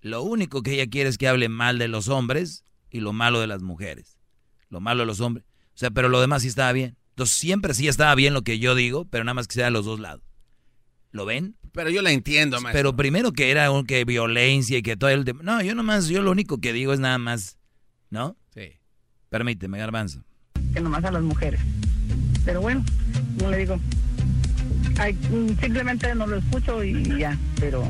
Lo 0.00 0.22
único 0.22 0.62
que 0.62 0.74
ella 0.74 0.86
quiere 0.88 1.10
es 1.10 1.18
que 1.18 1.26
hable 1.28 1.48
mal 1.48 1.78
de 1.78 1.88
los 1.88 2.06
hombres 2.08 2.62
y 2.90 3.00
lo 3.00 3.12
malo 3.12 3.40
de 3.40 3.48
las 3.48 3.62
mujeres. 3.62 4.16
Lo 4.70 4.80
malo 4.80 5.00
de 5.00 5.06
los 5.06 5.20
hombres. 5.20 5.44
O 5.74 5.78
sea, 5.78 5.90
pero 5.90 6.08
lo 6.08 6.20
demás 6.20 6.42
sí 6.42 6.48
estaba 6.48 6.70
bien. 6.72 6.96
Entonces 7.18 7.36
siempre 7.36 7.74
sí 7.74 7.88
estaba 7.88 8.14
bien 8.14 8.32
lo 8.32 8.42
que 8.42 8.60
yo 8.60 8.76
digo, 8.76 9.04
pero 9.10 9.24
nada 9.24 9.34
más 9.34 9.48
que 9.48 9.54
sea 9.54 9.64
de 9.64 9.70
los 9.72 9.84
dos 9.84 9.98
lados. 9.98 10.22
¿Lo 11.10 11.24
ven? 11.26 11.56
Pero 11.72 11.90
yo 11.90 12.00
la 12.00 12.12
entiendo, 12.12 12.60
maestro. 12.60 12.78
Pero 12.78 12.94
primero 12.96 13.32
que 13.32 13.50
era 13.50 13.72
un 13.72 13.84
que 13.86 14.04
violencia 14.04 14.78
y 14.78 14.82
que 14.82 14.96
todo 14.96 15.10
el... 15.10 15.24
de- 15.24 15.34
No, 15.34 15.60
yo 15.60 15.74
nomás, 15.74 16.06
yo 16.06 16.22
lo 16.22 16.30
único 16.30 16.58
que 16.60 16.72
digo 16.72 16.92
es 16.92 17.00
nada 17.00 17.18
más, 17.18 17.58
¿no? 18.10 18.36
Sí. 18.54 18.68
Permíteme, 19.30 19.78
garbanzo. 19.78 20.22
que 20.72 20.80
nomás 20.80 21.02
a 21.02 21.10
las 21.10 21.22
mujeres. 21.24 21.58
Pero 22.44 22.60
bueno, 22.60 22.84
como 23.36 23.50
le 23.50 23.56
digo, 23.58 23.80
ay, 25.00 25.14
mm, 25.14 25.58
simplemente 25.60 26.14
no 26.14 26.24
lo 26.24 26.36
escucho 26.36 26.84
y 26.84 27.18
ya, 27.18 27.36
pero... 27.58 27.82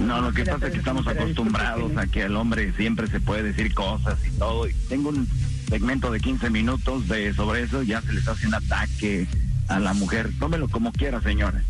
No, 0.00 0.20
lo 0.22 0.32
que 0.32 0.44
pasa 0.44 0.66
es 0.66 0.72
que 0.72 0.78
estamos 0.80 1.06
acostumbrados 1.06 1.96
a 1.96 2.04
que 2.08 2.22
el 2.22 2.34
hombre 2.34 2.72
siempre 2.72 3.06
se 3.06 3.20
puede 3.20 3.44
decir 3.44 3.72
cosas 3.74 4.18
y 4.26 4.30
todo. 4.38 4.66
Y 4.68 4.72
tengo 4.88 5.10
un 5.10 5.28
segmento 5.70 6.10
de 6.10 6.20
15 6.20 6.50
minutos 6.50 7.08
de 7.08 7.32
sobre 7.32 7.62
eso, 7.62 7.82
ya 7.82 8.02
se 8.02 8.12
les 8.12 8.26
hace 8.28 8.46
un 8.46 8.54
ataque 8.54 9.26
a 9.68 9.78
la 9.78 9.94
mujer. 9.94 10.30
Tómelo 10.38 10.68
como 10.68 10.92
quiera, 10.92 11.22
señora. 11.22 11.62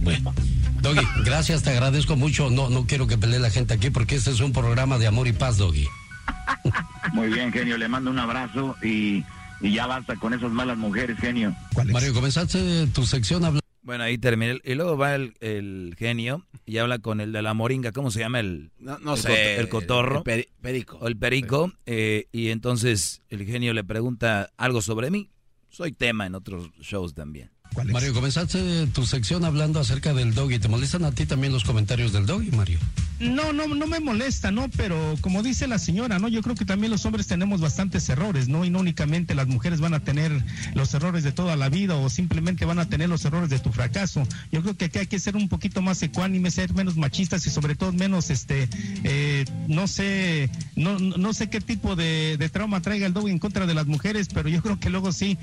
Bueno, 0.00 0.32
Doggy, 0.82 1.00
gracias, 1.24 1.62
te 1.62 1.70
agradezco 1.70 2.16
mucho. 2.16 2.50
No, 2.50 2.68
no 2.68 2.86
quiero 2.86 3.06
que 3.06 3.18
pelee 3.18 3.40
la 3.40 3.50
gente 3.50 3.74
aquí 3.74 3.90
porque 3.90 4.16
este 4.16 4.30
es 4.30 4.40
un 4.40 4.52
programa 4.52 4.98
de 4.98 5.06
amor 5.06 5.26
y 5.26 5.32
paz, 5.32 5.56
Doggy. 5.56 5.88
Muy 7.14 7.28
bien, 7.28 7.52
genio, 7.52 7.78
le 7.78 7.88
mando 7.88 8.10
un 8.10 8.18
abrazo 8.18 8.76
y, 8.82 9.24
y 9.60 9.72
ya 9.72 9.86
basta 9.86 10.16
con 10.16 10.34
esas 10.34 10.52
malas 10.52 10.76
mujeres, 10.76 11.18
genio. 11.18 11.54
Mario, 11.92 12.12
comenzaste 12.12 12.86
tu 12.88 13.06
sección 13.06 13.44
hablando. 13.44 13.65
Bueno, 13.86 14.02
ahí 14.02 14.18
terminé. 14.18 14.58
Y 14.64 14.74
luego 14.74 14.96
va 14.98 15.14
el, 15.14 15.34
el 15.40 15.94
genio 15.96 16.44
y 16.66 16.78
habla 16.78 16.98
con 16.98 17.20
el 17.20 17.30
de 17.32 17.40
la 17.40 17.54
moringa. 17.54 17.92
¿Cómo 17.92 18.10
se 18.10 18.18
llama? 18.18 18.40
El, 18.40 18.72
No, 18.78 18.98
no 18.98 19.14
el 19.14 19.18
sé. 19.20 19.56
El 19.60 19.68
cotorro. 19.68 20.18
El 20.18 20.24
peri- 20.24 20.48
perico. 20.60 20.98
O 21.00 21.06
el 21.06 21.16
perico. 21.16 21.72
eh, 21.86 22.26
y 22.32 22.48
entonces 22.48 23.22
el 23.28 23.46
genio 23.46 23.72
le 23.72 23.84
pregunta 23.84 24.50
algo 24.56 24.82
sobre 24.82 25.10
mí. 25.12 25.30
Soy 25.68 25.92
tema 25.92 26.26
en 26.26 26.34
otros 26.34 26.68
shows 26.80 27.14
también. 27.14 27.52
Mario, 27.84 28.14
comenzaste 28.14 28.86
tu 28.88 29.06
sección 29.06 29.44
hablando 29.44 29.80
acerca 29.80 30.14
del 30.14 30.34
Doggy. 30.34 30.58
¿Te 30.58 30.68
molestan 30.68 31.04
a 31.04 31.12
ti 31.12 31.26
también 31.26 31.52
los 31.52 31.64
comentarios 31.64 32.12
del 32.12 32.26
Doggy, 32.26 32.50
Mario? 32.50 32.78
No, 33.18 33.52
no, 33.52 33.66
no 33.66 33.86
me 33.86 34.00
molesta, 34.00 34.50
¿no? 34.50 34.68
Pero 34.76 35.14
como 35.22 35.42
dice 35.42 35.66
la 35.66 35.78
señora, 35.78 36.18
¿no? 36.18 36.28
Yo 36.28 36.42
creo 36.42 36.54
que 36.54 36.66
también 36.66 36.90
los 36.90 37.06
hombres 37.06 37.26
tenemos 37.26 37.60
bastantes 37.60 38.08
errores, 38.10 38.48
¿no? 38.48 38.64
Y 38.64 38.70
no 38.70 38.80
únicamente 38.80 39.34
las 39.34 39.46
mujeres 39.46 39.80
van 39.80 39.94
a 39.94 40.00
tener 40.00 40.32
los 40.74 40.92
errores 40.92 41.24
de 41.24 41.32
toda 41.32 41.56
la 41.56 41.70
vida 41.70 41.96
o 41.96 42.10
simplemente 42.10 42.66
van 42.66 42.78
a 42.78 42.88
tener 42.88 43.08
los 43.08 43.24
errores 43.24 43.48
de 43.48 43.58
tu 43.58 43.72
fracaso. 43.72 44.26
Yo 44.52 44.62
creo 44.62 44.76
que 44.76 44.86
aquí 44.86 44.98
hay 44.98 45.06
que 45.06 45.18
ser 45.18 45.36
un 45.36 45.48
poquito 45.48 45.80
más 45.80 46.02
ecuánimes, 46.02 46.54
ser 46.54 46.74
menos 46.74 46.96
machistas 46.96 47.46
y 47.46 47.50
sobre 47.50 47.74
todo 47.74 47.92
menos, 47.92 48.28
este, 48.30 48.68
eh, 49.04 49.44
no 49.66 49.88
sé, 49.88 50.50
no, 50.74 50.98
no 50.98 51.32
sé 51.32 51.48
qué 51.48 51.60
tipo 51.60 51.96
de, 51.96 52.36
de 52.38 52.48
trauma 52.50 52.82
traiga 52.82 53.06
el 53.06 53.14
Doggy 53.14 53.30
en 53.30 53.38
contra 53.38 53.66
de 53.66 53.74
las 53.74 53.86
mujeres, 53.86 54.28
pero 54.32 54.48
yo 54.50 54.62
creo 54.62 54.78
que 54.78 54.90
luego 54.90 55.12
sí. 55.12 55.38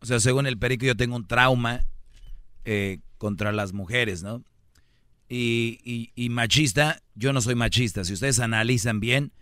O 0.00 0.06
sea, 0.06 0.20
según 0.20 0.46
el 0.46 0.58
perico, 0.58 0.84
yo 0.86 0.96
tengo 0.96 1.16
un 1.16 1.26
trauma 1.26 1.80
eh, 2.64 2.98
contra 3.18 3.52
las 3.52 3.72
mujeres, 3.72 4.22
¿no? 4.22 4.42
Y, 5.28 5.78
y- 5.84 6.12
y 6.14 6.28
machista, 6.28 7.00
yo 7.14 7.32
no 7.32 7.40
soy 7.40 7.54
machista. 7.54 8.04
Si 8.04 8.12
ustedes 8.12 8.38
analizan 8.38 9.00
bien, 9.00 9.32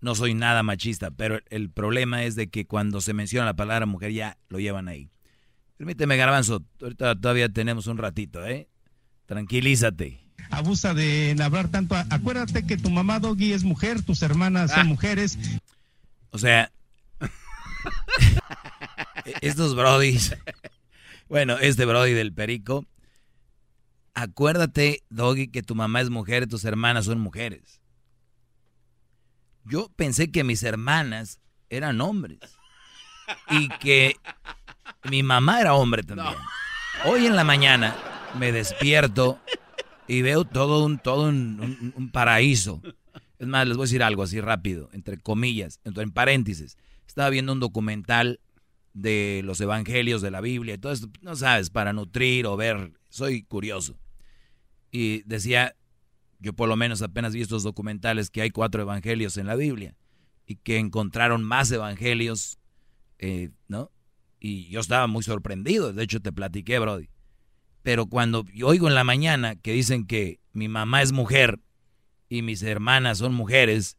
no 0.00 0.14
soy 0.14 0.34
nada 0.34 0.62
machista. 0.62 1.10
Pero 1.10 1.40
el 1.50 1.70
problema 1.70 2.22
es 2.24 2.36
de 2.36 2.48
que 2.48 2.66
cuando 2.66 3.00
se 3.00 3.12
menciona 3.14 3.46
la 3.46 3.54
palabra 3.56 3.86
mujer 3.86 4.12
ya 4.12 4.36
lo 4.48 4.60
llevan 4.60 4.88
ahí. 4.88 5.08
Permíteme, 5.78 6.16
Garbanzo, 6.16 6.62
ahorita 6.80 7.14
todavía 7.20 7.48
tenemos 7.48 7.86
un 7.86 7.98
ratito, 7.98 8.46
¿eh? 8.46 8.68
Tranquilízate. 9.26 10.20
Abusa 10.50 10.94
de 10.94 11.36
hablar 11.42 11.68
tanto. 11.70 11.96
Acuérdate 12.10 12.64
que 12.64 12.76
tu 12.76 12.88
mamá 12.90 13.18
Doggy 13.18 13.52
es 13.52 13.64
mujer, 13.64 14.02
tus 14.02 14.22
hermanas 14.22 14.70
son 14.70 14.86
mujeres. 14.86 15.38
O 16.30 16.38
sea, 16.38 16.70
estos 19.40 19.74
brodis, 19.74 20.34
bueno, 21.28 21.58
este 21.58 21.84
brody 21.84 22.12
del 22.12 22.32
perico, 22.32 22.84
acuérdate, 24.14 25.02
Doggy, 25.10 25.48
que 25.48 25.62
tu 25.62 25.74
mamá 25.74 26.00
es 26.00 26.10
mujer 26.10 26.44
y 26.44 26.46
tus 26.46 26.64
hermanas 26.64 27.04
son 27.06 27.20
mujeres. 27.20 27.80
Yo 29.64 29.88
pensé 29.96 30.30
que 30.30 30.44
mis 30.44 30.62
hermanas 30.62 31.40
eran 31.70 32.00
hombres 32.00 32.38
y 33.50 33.68
que 33.80 34.16
mi 35.10 35.22
mamá 35.22 35.60
era 35.60 35.74
hombre 35.74 36.02
también. 36.04 36.34
Hoy 37.04 37.26
en 37.26 37.34
la 37.36 37.44
mañana 37.44 37.96
me 38.38 38.52
despierto 38.52 39.40
y 40.06 40.22
veo 40.22 40.44
todo 40.44 40.84
un, 40.84 40.98
todo 40.98 41.28
un, 41.28 41.60
un- 41.60 41.92
un 41.96 42.10
paraíso. 42.10 42.80
Es 43.38 43.46
más, 43.48 43.66
les 43.66 43.76
voy 43.76 43.84
a 43.84 43.88
decir 43.88 44.02
algo 44.02 44.22
así 44.22 44.40
rápido, 44.40 44.88
entre 44.92 45.18
comillas, 45.18 45.80
entre- 45.84 46.04
en 46.04 46.12
paréntesis. 46.12 46.76
Estaba 47.08 47.28
viendo 47.30 47.52
un 47.52 47.60
documental 47.60 48.40
de 48.96 49.42
los 49.44 49.60
evangelios 49.60 50.22
de 50.22 50.30
la 50.30 50.40
Biblia 50.40 50.74
y 50.74 50.78
todo 50.78 50.92
esto, 50.92 51.08
no 51.20 51.36
sabes, 51.36 51.68
para 51.68 51.92
nutrir 51.92 52.46
o 52.46 52.56
ver, 52.56 52.94
soy 53.10 53.42
curioso. 53.42 53.98
Y 54.90 55.22
decía, 55.24 55.76
yo 56.38 56.54
por 56.54 56.66
lo 56.66 56.76
menos 56.76 57.02
apenas 57.02 57.34
vi 57.34 57.42
estos 57.42 57.62
documentales 57.62 58.30
que 58.30 58.40
hay 58.40 58.50
cuatro 58.50 58.80
evangelios 58.80 59.36
en 59.36 59.46
la 59.46 59.54
Biblia 59.54 59.94
y 60.46 60.56
que 60.56 60.78
encontraron 60.78 61.44
más 61.44 61.70
evangelios, 61.70 62.58
eh, 63.18 63.50
¿no? 63.68 63.90
Y 64.40 64.68
yo 64.70 64.80
estaba 64.80 65.06
muy 65.06 65.22
sorprendido, 65.22 65.92
de 65.92 66.02
hecho 66.02 66.20
te 66.20 66.32
platiqué, 66.32 66.78
Brody. 66.78 67.10
Pero 67.82 68.06
cuando 68.06 68.46
yo 68.54 68.68
oigo 68.68 68.88
en 68.88 68.94
la 68.94 69.04
mañana 69.04 69.56
que 69.56 69.72
dicen 69.72 70.06
que 70.06 70.40
mi 70.54 70.68
mamá 70.68 71.02
es 71.02 71.12
mujer 71.12 71.60
y 72.30 72.40
mis 72.40 72.62
hermanas 72.62 73.18
son 73.18 73.34
mujeres, 73.34 73.98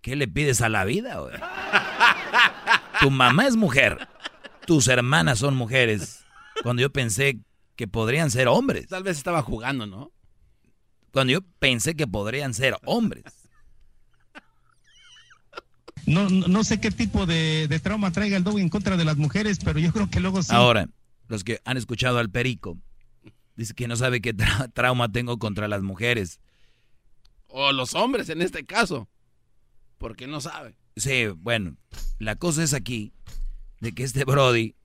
¿qué 0.00 0.16
le 0.16 0.26
pides 0.26 0.62
a 0.62 0.70
la 0.70 0.86
vida? 0.86 1.20
Tu 3.00 3.10
mamá 3.10 3.48
es 3.48 3.56
mujer, 3.56 4.08
tus 4.66 4.88
hermanas 4.88 5.38
son 5.38 5.56
mujeres. 5.56 6.24
Cuando 6.62 6.82
yo 6.82 6.92
pensé 6.92 7.38
que 7.76 7.88
podrían 7.88 8.30
ser 8.30 8.48
hombres. 8.48 8.86
Tal 8.88 9.02
vez 9.02 9.16
estaba 9.16 9.42
jugando, 9.42 9.86
¿no? 9.86 10.12
Cuando 11.12 11.32
yo 11.32 11.40
pensé 11.58 11.94
que 11.94 12.06
podrían 12.06 12.54
ser 12.54 12.76
hombres. 12.84 13.24
No, 16.06 16.28
no 16.28 16.64
sé 16.64 16.80
qué 16.80 16.90
tipo 16.90 17.26
de, 17.26 17.68
de 17.68 17.78
trauma 17.80 18.10
traiga 18.10 18.36
el 18.36 18.42
Doggy 18.44 18.60
en 18.60 18.68
contra 18.68 18.96
de 18.96 19.04
las 19.04 19.16
mujeres, 19.16 19.58
pero 19.62 19.78
yo 19.78 19.92
creo 19.92 20.10
que 20.10 20.20
luego 20.20 20.42
sí. 20.42 20.48
Ahora, 20.52 20.88
los 21.28 21.44
que 21.44 21.60
han 21.64 21.76
escuchado 21.76 22.18
al 22.18 22.28
perico, 22.30 22.76
dice 23.56 23.72
que 23.74 23.86
no 23.86 23.94
sabe 23.96 24.20
qué 24.20 24.34
tra- 24.36 24.70
trauma 24.72 25.10
tengo 25.12 25.38
contra 25.38 25.68
las 25.68 25.82
mujeres. 25.82 26.40
O 27.46 27.70
los 27.72 27.94
hombres 27.94 28.28
en 28.30 28.42
este 28.42 28.64
caso. 28.66 29.08
Porque 29.98 30.26
no 30.26 30.40
sabe. 30.40 30.76
Sí, 30.96 31.26
bueno, 31.36 31.76
la 32.18 32.34
cosa 32.36 32.64
es 32.64 32.74
aquí 32.74 33.12
de 33.82 33.92
que 33.92 34.04
este 34.04 34.24
Brody, 34.24 34.76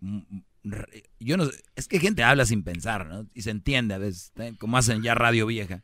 mm, 0.00 0.18
re- 0.62 1.02
yo 1.18 1.36
no 1.36 1.46
sé, 1.46 1.60
es 1.74 1.88
que 1.88 1.98
gente 1.98 2.22
habla 2.22 2.46
sin 2.46 2.62
pensar, 2.62 3.06
¿no? 3.06 3.26
Y 3.34 3.42
se 3.42 3.50
entiende 3.50 3.94
a 3.94 3.98
veces, 3.98 4.32
¿eh? 4.36 4.54
como 4.58 4.76
hacen 4.78 5.02
ya 5.02 5.14
radio 5.16 5.44
vieja. 5.46 5.82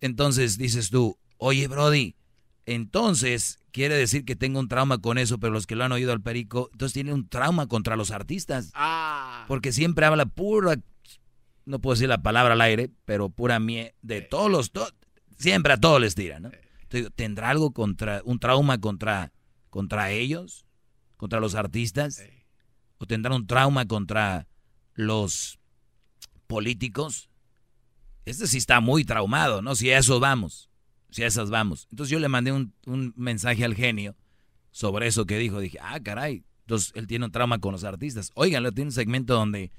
Entonces 0.00 0.58
dices 0.58 0.90
tú, 0.90 1.16
oye 1.38 1.68
Brody, 1.68 2.16
entonces 2.66 3.60
quiere 3.70 3.94
decir 3.94 4.24
que 4.24 4.34
tengo 4.34 4.58
un 4.58 4.66
trauma 4.68 4.98
con 4.98 5.16
eso, 5.16 5.38
pero 5.38 5.52
los 5.52 5.66
que 5.68 5.76
lo 5.76 5.84
han 5.84 5.92
oído 5.92 6.12
al 6.12 6.20
perico, 6.22 6.68
entonces 6.72 6.92
tiene 6.94 7.14
un 7.14 7.28
trauma 7.28 7.68
contra 7.68 7.94
los 7.96 8.10
artistas. 8.10 8.72
Ah. 8.74 9.44
Porque 9.46 9.72
siempre 9.72 10.06
habla 10.06 10.26
pura, 10.26 10.76
no 11.66 11.78
puedo 11.80 11.94
decir 11.94 12.08
la 12.08 12.22
palabra 12.22 12.54
al 12.54 12.60
aire, 12.62 12.90
pero 13.04 13.30
pura 13.30 13.60
mie 13.60 13.94
de 14.02 14.22
todos 14.22 14.50
los, 14.50 14.72
to- 14.72 14.90
siempre 15.38 15.72
a 15.72 15.76
todos 15.78 16.00
les 16.00 16.16
tira, 16.16 16.40
¿no? 16.40 16.50
Entonces, 16.82 17.12
¿Tendrá 17.14 17.50
algo 17.50 17.72
contra, 17.72 18.22
un 18.24 18.40
trauma 18.40 18.80
contra, 18.80 19.32
contra 19.70 20.10
ellos? 20.10 20.65
¿Contra 21.16 21.40
los 21.40 21.54
artistas? 21.54 22.22
¿O 22.98 23.06
tendrá 23.06 23.34
un 23.34 23.46
trauma 23.46 23.86
contra 23.86 24.46
los 24.94 25.58
políticos? 26.46 27.30
Este 28.24 28.46
sí 28.46 28.58
está 28.58 28.80
muy 28.80 29.04
traumado, 29.04 29.62
¿no? 29.62 29.76
Si 29.76 29.90
a 29.90 29.98
eso 29.98 30.18
vamos, 30.20 30.70
si 31.10 31.22
a 31.22 31.26
esas 31.26 31.50
vamos. 31.50 31.86
Entonces 31.90 32.10
yo 32.10 32.18
le 32.18 32.28
mandé 32.28 32.52
un, 32.52 32.74
un 32.86 33.14
mensaje 33.16 33.64
al 33.64 33.74
genio 33.74 34.16
sobre 34.72 35.06
eso 35.06 35.26
que 35.26 35.38
dijo. 35.38 35.60
Dije, 35.60 35.78
ah, 35.80 36.00
caray. 36.00 36.44
Entonces 36.62 36.92
él 36.96 37.06
tiene 37.06 37.24
un 37.24 37.30
trauma 37.30 37.58
con 37.60 37.72
los 37.72 37.84
artistas. 37.84 38.32
Óiganlo, 38.34 38.72
tiene 38.72 38.88
un 38.88 38.92
segmento 38.92 39.34
donde, 39.34 39.70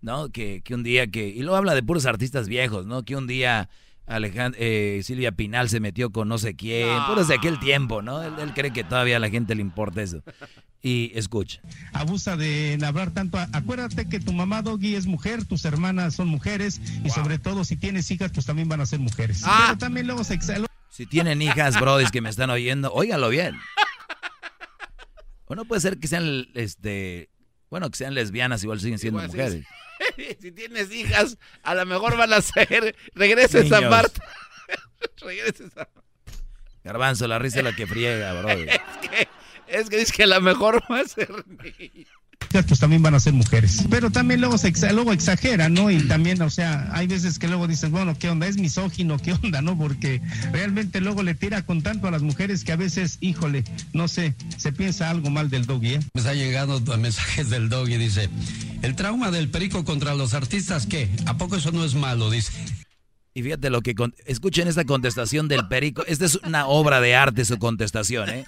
¿no? 0.00 0.30
Que, 0.30 0.62
que 0.62 0.74
un 0.74 0.82
día 0.82 1.06
que... 1.08 1.28
Y 1.28 1.40
luego 1.40 1.56
habla 1.56 1.74
de 1.74 1.82
puros 1.82 2.06
artistas 2.06 2.48
viejos, 2.48 2.86
¿no? 2.86 3.04
Que 3.04 3.16
un 3.16 3.26
día 3.26 3.68
Alejand 4.06 4.56
eh, 4.58 5.02
Silvia 5.04 5.32
Pinal 5.32 5.68
se 5.68 5.78
metió 5.78 6.10
con 6.10 6.28
no 6.28 6.38
sé 6.38 6.56
quién. 6.56 6.88
Puros 7.06 7.28
de 7.28 7.34
aquel 7.34 7.60
tiempo, 7.60 8.02
¿no? 8.02 8.22
Él, 8.22 8.32
él 8.40 8.54
cree 8.54 8.72
que 8.72 8.82
todavía 8.82 9.18
a 9.18 9.20
la 9.20 9.28
gente 9.28 9.54
le 9.54 9.60
importa 9.60 10.02
eso. 10.02 10.22
Y 10.82 11.12
escucha. 11.14 11.60
Abusa 11.92 12.36
de 12.38 12.78
hablar 12.84 13.10
tanto. 13.12 13.38
Acuérdate 13.52 14.08
que 14.08 14.18
tu 14.18 14.32
mamá 14.32 14.62
Doggy 14.62 14.94
es 14.94 15.06
mujer, 15.06 15.44
tus 15.44 15.64
hermanas 15.66 16.14
son 16.14 16.28
mujeres 16.28 16.80
y 17.04 17.10
sobre 17.10 17.38
todo 17.38 17.64
si 17.64 17.76
tienes 17.76 18.10
hijas, 18.10 18.30
pues 18.32 18.46
también 18.46 18.68
van 18.68 18.80
a 18.80 18.86
ser 18.86 18.98
mujeres. 18.98 19.42
Ah. 19.44 19.64
Pero 19.66 19.78
también 19.78 20.06
luego 20.06 20.24
se 20.24 20.38
exa- 20.38 20.64
Si 20.90 21.04
tienen 21.04 21.42
hijas, 21.42 21.78
brodis, 21.78 22.10
que 22.10 22.22
me 22.22 22.30
están 22.30 22.48
oyendo, 22.48 22.90
óiganlo 22.92 23.28
bien. 23.28 23.56
O 25.46 25.54
no 25.54 25.64
puede 25.64 25.80
ser 25.80 25.98
que 25.98 26.08
sean, 26.08 26.46
este, 26.54 27.28
bueno, 27.68 27.90
que 27.90 27.98
sean 27.98 28.14
lesbianas, 28.14 28.62
igual 28.62 28.80
siguen 28.80 28.98
siendo 28.98 29.22
Igual 29.22 29.36
mujeres. 29.36 29.66
si 30.40 30.52
tienes 30.52 30.90
hijas, 30.92 31.36
a 31.62 31.74
lo 31.74 31.84
mejor 31.86 32.16
van 32.16 32.32
a 32.32 32.40
ser. 32.40 32.94
Regreses 33.14 33.70
a. 33.72 33.80
Marta. 33.82 34.22
regreses 35.20 35.76
a. 35.76 35.88
Garbanzo, 36.84 37.26
la 37.28 37.38
risa 37.38 37.58
es 37.58 37.64
la 37.64 37.72
que 37.74 37.86
friega, 37.86 38.32
brody. 38.40 38.62
Es 38.70 39.08
que, 39.08 39.28
es 39.72 39.88
que 39.88 39.98
dice 39.98 40.12
que 40.12 40.22
a 40.24 40.26
lo 40.26 40.40
mejor 40.40 40.82
va 40.90 41.00
a 41.00 41.04
ser 41.08 41.28
pues 42.66 42.80
también 42.80 43.00
van 43.02 43.14
a 43.14 43.20
ser 43.20 43.32
mujeres. 43.32 43.84
Pero 43.90 44.10
también 44.10 44.40
luego, 44.40 44.58
se 44.58 44.72
exa- 44.72 44.90
luego 44.92 45.12
exageran, 45.12 45.72
¿no? 45.72 45.88
Y 45.88 46.00
también, 46.08 46.42
o 46.42 46.50
sea, 46.50 46.88
hay 46.92 47.06
veces 47.06 47.38
que 47.38 47.46
luego 47.46 47.68
dices, 47.68 47.90
bueno, 47.90 48.16
¿qué 48.18 48.28
onda? 48.28 48.48
¿Es 48.48 48.56
misógino? 48.56 49.18
¿Qué 49.18 49.34
onda? 49.34 49.62
¿No? 49.62 49.78
Porque 49.78 50.20
realmente 50.50 51.00
luego 51.00 51.22
le 51.22 51.34
tira 51.34 51.62
con 51.64 51.82
tanto 51.82 52.08
a 52.08 52.10
las 52.10 52.22
mujeres 52.22 52.64
que 52.64 52.72
a 52.72 52.76
veces, 52.76 53.18
híjole, 53.20 53.62
no 53.92 54.08
sé, 54.08 54.34
se 54.56 54.72
piensa 54.72 55.10
algo 55.10 55.30
mal 55.30 55.48
del 55.48 55.66
doggy, 55.66 55.94
¿eh? 55.94 56.00
Me 56.12 56.20
está 56.22 56.34
llegando 56.34 56.80
mensajes 56.96 57.50
del 57.50 57.68
dog 57.68 57.88
y 57.88 57.98
dice, 57.98 58.28
el 58.82 58.96
trauma 58.96 59.30
del 59.30 59.48
perico 59.48 59.84
contra 59.84 60.14
los 60.16 60.34
artistas, 60.34 60.86
¿qué? 60.86 61.08
¿A 61.26 61.38
poco 61.38 61.54
eso 61.54 61.70
no 61.70 61.84
es 61.84 61.94
malo? 61.94 62.30
Dice. 62.30 62.50
Y 63.32 63.44
fíjate 63.44 63.70
lo 63.70 63.80
que... 63.80 63.94
con- 63.94 64.14
Escuchen 64.26 64.66
esta 64.66 64.84
contestación 64.84 65.46
del 65.46 65.68
perico. 65.68 66.04
Esta 66.06 66.24
es 66.24 66.34
una 66.42 66.66
obra 66.66 67.00
de 67.00 67.14
arte 67.14 67.44
su 67.44 67.58
contestación, 67.58 68.28
¿eh? 68.28 68.44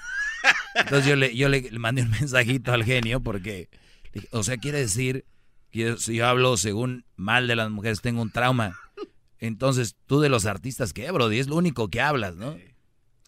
Entonces 0.75 1.07
yo 1.07 1.17
le, 1.17 1.35
yo 1.37 1.49
le 1.49 1.71
mandé 1.79 2.03
un 2.03 2.11
mensajito 2.11 2.73
al 2.73 2.85
genio 2.85 3.21
porque... 3.21 3.69
O 4.31 4.43
sea, 4.43 4.59
quiere 4.59 4.79
decir 4.79 5.25
que 5.71 5.97
si 5.97 6.17
yo 6.17 6.27
hablo 6.27 6.59
según 6.59 7.07
mal 7.17 7.49
de 7.49 7.57
las 7.57 7.71
mujeres 7.71 8.03
tengo 8.03 8.21
un 8.21 8.31
trauma. 8.31 8.79
Entonces, 9.39 9.97
tú 10.07 10.21
de 10.21 10.29
los 10.29 10.45
artistas, 10.45 10.93
¿qué, 10.93 11.11
Brody? 11.11 11.39
Es 11.39 11.49
lo 11.49 11.57
único 11.57 11.89
que 11.89 12.01
hablas, 12.01 12.37
¿no? 12.37 12.57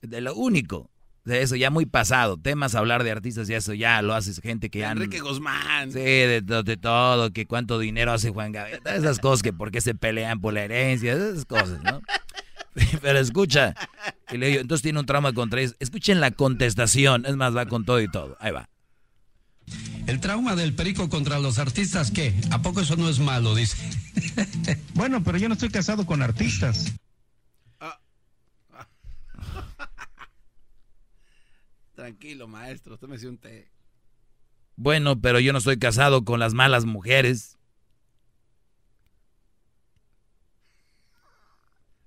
De 0.03 0.21
lo 0.21 0.35
único. 0.35 0.91
De 1.25 1.41
eso 1.41 1.57
ya 1.57 1.71
muy 1.71 1.87
pasado. 1.87 2.37
Temas 2.37 2.75
hablar 2.75 3.03
de 3.03 3.13
artistas 3.13 3.49
y 3.49 3.55
eso 3.55 3.73
ya 3.73 4.03
lo 4.03 4.13
haces 4.13 4.41
gente 4.43 4.69
que 4.69 4.81
ya... 4.81 4.93
Enrique 4.93 5.21
Guzmán. 5.21 5.91
Sí, 5.91 5.99
de, 6.01 6.43
to- 6.47 6.63
de 6.63 6.77
todo, 6.77 7.33
que 7.33 7.47
cuánto 7.47 7.79
dinero 7.79 8.13
hace 8.13 8.29
Juan 8.29 8.53
Gabriel, 8.53 8.81
todas 8.85 8.99
esas 8.99 9.19
cosas 9.21 9.43
que 9.43 9.55
por 9.55 9.71
qué 9.71 9.81
se 9.81 9.95
pelean 9.95 10.43
por 10.43 10.53
la 10.53 10.65
herencia, 10.65 11.15
esas 11.15 11.47
cosas, 11.47 11.83
¿no? 11.83 12.03
Pero 13.03 13.19
escucha, 13.19 13.75
y 14.31 14.37
le 14.37 14.49
digo, 14.49 14.61
entonces 14.61 14.83
tiene 14.83 14.99
un 14.99 15.07
trauma 15.07 15.33
contra 15.33 15.61
ellos. 15.61 15.77
Escuchen 15.79 16.21
la 16.21 16.33
contestación, 16.33 17.25
es 17.27 17.37
más, 17.37 17.57
va 17.57 17.67
con 17.67 17.85
todo 17.85 18.01
y 18.01 18.11
todo. 18.11 18.37
Ahí 18.41 18.53
va. 18.53 18.69
El 20.07 20.21
trauma 20.21 20.55
del 20.55 20.75
perico 20.75 21.09
contra 21.09 21.39
los 21.39 21.59
artistas, 21.59 22.11
¿qué? 22.11 22.35
¿A 22.51 22.61
poco 22.61 22.81
eso 22.81 22.97
no 22.97 23.09
es 23.09 23.21
malo? 23.21 23.55
Dice. 23.55 23.77
Bueno, 24.95 25.23
pero 25.25 25.39
yo 25.39 25.49
no 25.49 25.55
estoy 25.55 25.71
casado 25.71 26.07
con 26.07 26.23
artistas. 26.23 26.93
Tranquilo, 31.95 32.47
maestro, 32.47 32.97
tómese 32.97 33.29
un 33.29 33.39
té. 33.39 33.69
Bueno, 34.77 35.21
pero 35.21 35.41
yo 35.41 35.53
no 35.53 35.59
estoy 35.59 35.79
casado 35.79 36.25
con 36.25 36.39
las 36.41 36.55
malas 36.55 36.85
mujeres. 36.85 37.59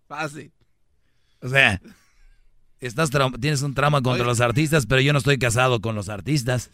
Fácil. 0.07 0.51
O 1.41 1.49
sea, 1.49 1.81
estás 2.79 3.09
tienes 3.39 3.61
un 3.61 3.73
trauma 3.73 4.01
contra 4.01 4.25
los 4.25 4.41
artistas, 4.41 4.85
pero 4.85 5.01
yo 5.01 5.13
no 5.13 5.19
estoy 5.19 5.37
casado 5.37 5.79
con 5.81 5.95
los 5.95 6.09
artistas. 6.09 6.69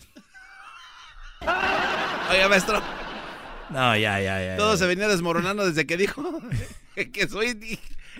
Oiga, 2.31 2.49
maestro, 2.49 2.81
No, 3.69 3.95
ya, 3.97 4.19
ya, 4.19 4.43
ya. 4.43 4.57
todo 4.57 4.73
ya. 4.73 4.77
se 4.79 4.87
venía 4.87 5.07
desmoronando 5.07 5.65
desde 5.65 5.85
que 5.85 5.97
dijo 5.97 6.41
que 6.95 7.27
soy 7.27 7.79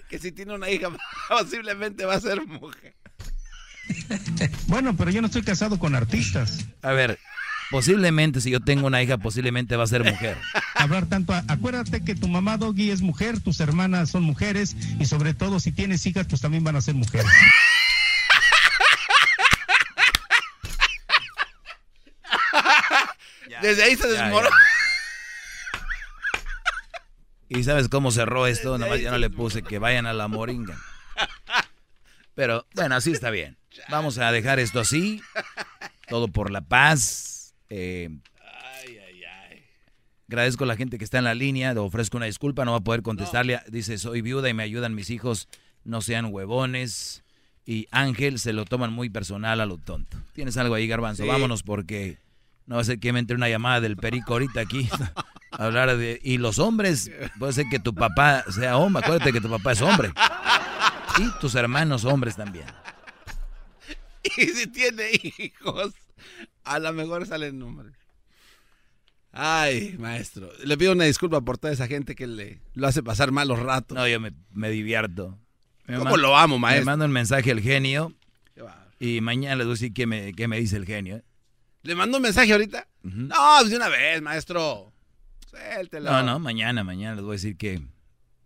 que 0.10 0.20
si 0.20 0.32
tiene 0.32 0.54
una 0.54 0.70
hija 0.70 0.90
posiblemente 1.30 2.06
va 2.06 2.16
a 2.16 2.20
ser 2.22 2.46
mujer. 2.46 2.96
Bueno, 4.68 4.96
pero 4.96 5.12
yo 5.12 5.22
no 5.22 5.28
estoy 5.28 5.44
casado 5.44 5.78
con 5.78 5.96
artistas. 5.96 6.66
A 6.82 6.92
ver, 6.92 7.20
posiblemente 7.72 8.42
si 8.42 8.52
yo 8.52 8.60
tengo 8.60 8.88
una 8.88 9.02
hija, 9.02 9.18
posiblemente 9.18 9.76
va 9.76 9.84
a 9.84 9.88
ser 9.88 10.04
mujer. 10.04 10.38
Hablar 10.76 11.06
tanto, 11.08 11.34
a- 11.34 11.44
acuérdate 11.48 12.04
que 12.04 12.16
tu 12.16 12.28
mamá 12.28 12.58
Doggy 12.58 12.92
es 12.92 13.02
mujer, 13.02 13.40
tus 13.40 13.60
hermanas 13.60 14.10
son 14.10 14.24
mujeres 14.24 14.76
y 15.00 15.06
sobre 15.06 15.34
todo 15.34 15.60
si 15.60 15.72
tienes 15.72 16.06
hijas, 16.06 16.28
pues 16.28 16.42
también 16.42 16.64
van 16.64 16.76
a 16.76 16.82
ser 16.82 16.96
mujeres. 16.96 17.32
Desde 23.62 23.84
ahí 23.84 23.96
se 23.96 24.08
desmoronó. 24.08 24.50
¿Y 27.50 27.64
sabes 27.64 27.88
cómo 27.88 28.12
cerró 28.12 28.48
esto? 28.48 28.78
Nada 28.78 28.92
más 28.92 29.02
ya 29.02 29.12
no 29.12 29.18
le 29.18 29.30
puse 29.30 29.62
que 29.64 29.80
vayan 29.80 30.06
a 30.06 30.14
la 30.14 30.28
moringa. 30.28 30.78
Pero 32.36 32.66
bueno, 32.74 32.96
así 32.96 33.12
está 33.12 33.30
bien. 33.30 33.58
Vamos 33.90 34.18
a 34.18 34.32
dejar 34.32 34.60
esto 34.60 34.80
así. 34.80 35.22
Todo 36.08 36.28
por 36.30 36.52
la 36.52 36.62
paz. 36.62 37.33
Eh, 37.76 38.10
agradezco 40.28 40.64
a 40.64 40.68
la 40.68 40.76
gente 40.76 41.00
que 41.00 41.04
está 41.04 41.18
en 41.18 41.24
la 41.24 41.34
línea. 41.34 41.74
Le 41.74 41.80
ofrezco 41.80 42.18
una 42.18 42.28
disculpa. 42.28 42.66
No 42.66 42.72
va 42.72 42.78
a 42.78 42.84
poder 42.84 43.02
contestarle. 43.02 43.60
Dice, 43.68 43.98
soy 43.98 44.22
viuda 44.22 44.48
y 44.50 44.54
me 44.54 44.64
ayudan 44.64 44.94
mis 44.94 45.10
hijos. 45.10 45.48
No 45.84 46.02
sean 46.02 46.28
huevones. 46.32 47.24
Y 47.66 47.88
Ángel 47.92 48.40
se 48.40 48.54
lo 48.54 48.66
toman 48.66 48.94
muy 48.94 49.10
personal 49.10 49.60
a 49.60 49.66
lo 49.66 49.78
tonto. 49.78 50.18
¿Tienes 50.34 50.58
algo 50.58 50.76
ahí, 50.76 50.88
Garbanzo? 50.88 51.24
Sí. 51.24 51.30
Vámonos 51.30 51.64
porque 51.64 52.20
no 52.68 52.76
va 52.76 52.82
a 52.82 52.86
ser 52.86 53.00
que 53.00 53.12
me 53.12 53.20
entre 53.20 53.36
una 53.36 53.50
llamada 53.50 53.82
del 53.82 53.98
perico 53.98 54.34
ahorita 54.34 54.62
aquí. 54.62 54.88
a 55.52 55.66
hablar 55.66 55.98
de... 55.98 56.20
Y 56.24 56.38
los 56.38 56.60
hombres, 56.60 57.10
puede 57.40 57.54
ser 57.54 57.66
que 57.72 57.80
tu 57.80 57.96
papá 57.96 58.44
sea 58.52 58.78
hombre. 58.78 59.04
Acuérdate 59.04 59.34
que 59.34 59.42
tu 59.42 59.50
papá 59.50 59.72
es 59.72 59.82
hombre. 59.82 60.12
Y 61.18 61.40
tus 61.40 61.56
hermanos 61.56 62.06
hombres 62.06 62.36
también. 62.36 62.66
Y 64.38 64.46
si 64.48 64.68
tiene 64.68 65.12
hijos, 65.22 65.94
a 66.64 66.80
lo 66.80 66.94
mejor 66.94 67.26
salen 67.26 67.60
nombres. 67.60 67.94
Ay, 69.32 69.96
maestro, 69.98 70.52
le 70.64 70.78
pido 70.78 70.92
una 70.92 71.06
disculpa 71.06 71.42
por 71.42 71.58
toda 71.58 71.74
esa 71.74 71.88
gente 71.88 72.14
que 72.14 72.28
le 72.28 72.62
lo 72.76 72.88
hace 72.88 73.02
pasar 73.02 73.32
malos 73.32 73.60
ratos. 73.60 73.98
No, 73.98 74.08
yo 74.08 74.20
me, 74.20 74.32
me 74.52 74.70
divierto. 74.70 75.40
Me 75.88 75.98
¿Cómo 75.98 76.18
lo 76.18 76.38
amo, 76.38 76.60
maestro? 76.60 76.86
manda 76.86 77.06
un 77.06 77.12
mensaje 77.12 77.52
al 77.52 77.60
genio 77.60 78.14
y 79.00 79.20
mañana 79.22 79.56
les 79.58 79.66
voy 79.66 79.72
a 79.72 79.76
decir 79.76 79.94
qué 79.94 80.06
me, 80.06 80.34
qué 80.34 80.48
me 80.48 80.60
dice 80.60 80.78
el 80.78 80.86
genio. 80.86 81.18
¿eh? 81.18 81.24
¿Le 81.82 81.96
mando 81.96 82.18
un 82.18 82.24
mensaje 82.24 82.52
ahorita? 82.54 82.88
No, 83.02 83.36
pues 83.60 83.72
de 83.72 83.76
una 83.78 83.90
vez, 83.90 84.22
maestro. 84.22 84.94
Suéltelo. 85.50 86.10
No, 86.10 86.24
no, 86.24 86.40
mañana, 86.40 86.84
mañana 86.84 87.16
les 87.16 87.24
voy 87.24 87.34
a 87.34 87.38
decir 87.38 87.58
que, 87.58 87.82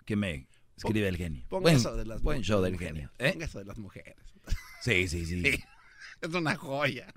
que 0.05 0.15
me 0.15 0.47
escribe 0.75 1.07
el 1.07 1.17
genio. 1.17 1.43
Ponga 1.49 1.63
Buen, 1.63 1.75
eso 1.75 1.95
de 1.95 2.05
las 2.05 2.21
buen 2.21 2.41
show 2.43 2.61
del 2.61 2.77
genio. 2.79 3.11
¿eh? 3.19 3.33
Ponga 3.33 3.45
eso 3.45 3.59
de 3.59 3.65
las 3.65 3.77
mujeres. 3.77 4.15
Sí, 4.81 5.07
sí, 5.07 5.25
sí. 5.25 5.41
Sí, 5.51 5.63
Es 6.21 6.33
una 6.33 6.55
joya. 6.55 7.13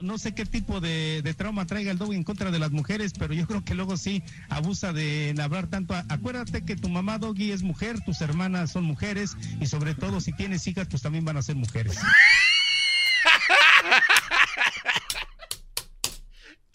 No 0.00 0.16
sé 0.18 0.32
qué 0.34 0.44
tipo 0.46 0.80
de, 0.80 1.22
de 1.22 1.34
trauma 1.34 1.66
traiga 1.66 1.90
el 1.90 1.98
Doggy 1.98 2.14
en 2.16 2.22
contra 2.24 2.50
de 2.52 2.58
las 2.58 2.70
mujeres, 2.70 3.12
pero 3.18 3.34
yo 3.34 3.46
creo 3.46 3.64
que 3.64 3.74
luego 3.74 3.96
sí 3.96 4.22
abusa 4.48 4.92
de 4.92 5.34
hablar 5.42 5.66
tanto. 5.66 5.94
a- 5.94 6.04
acuérdate 6.08 6.64
que 6.64 6.76
tu 6.76 6.88
mamá 6.88 7.18
Doggy 7.18 7.50
es 7.52 7.62
mujer, 7.62 7.98
tus 8.04 8.20
hermanas 8.20 8.70
son 8.70 8.84
mujeres 8.84 9.36
y 9.60 9.66
sobre 9.66 9.94
todo 9.94 10.20
si 10.20 10.32
tienes 10.32 10.66
hijas, 10.66 10.86
pues 10.88 11.02
también 11.02 11.24
van 11.24 11.36
a 11.36 11.42
ser 11.42 11.56
mujeres. 11.56 11.98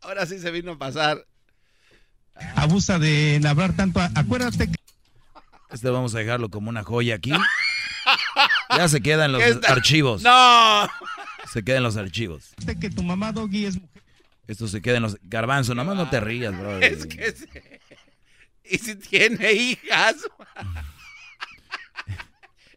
Ahora 0.01 0.25
sí 0.25 0.39
se 0.39 0.51
vino 0.51 0.73
a 0.73 0.77
pasar. 0.77 1.25
Abusa 2.55 2.99
de 2.99 3.41
hablar 3.47 3.73
tanto. 3.75 3.99
a- 4.01 4.12
acuérdate 4.15 4.67
que 4.69 4.75
Este 5.71 5.89
vamos 5.89 6.13
a 6.15 6.19
dejarlo 6.19 6.49
como 6.49 6.69
una 6.69 6.83
joya 6.83 7.15
aquí. 7.15 7.31
Ya 8.75 8.88
se 8.89 9.01
quedan 9.01 9.31
los 9.31 9.41
¿Qué 9.41 9.49
está- 9.49 9.71
archivos. 9.71 10.23
¡No! 10.23 10.89
Se 11.53 11.63
quedan 11.63 11.83
los 11.83 11.95
archivos. 11.97 12.53
que 12.81 12.89
tu 12.89 13.03
mamá 13.03 13.31
Doggy 13.31 13.65
es 13.67 13.79
mujer. 13.79 14.01
Esto 14.47 14.67
se 14.67 14.81
queda 14.81 14.97
en 14.97 15.03
los... 15.03 15.17
Garbanzo, 15.21 15.73
nomás 15.75 15.95
no 15.95 16.09
te 16.09 16.19
rías, 16.19 16.57
bro. 16.57 16.77
Es 16.81 17.05
que 17.05 17.31
se- 17.31 17.79
Y 18.65 18.77
si 18.79 18.95
tiene 18.95 19.53
hijas. 19.53 20.15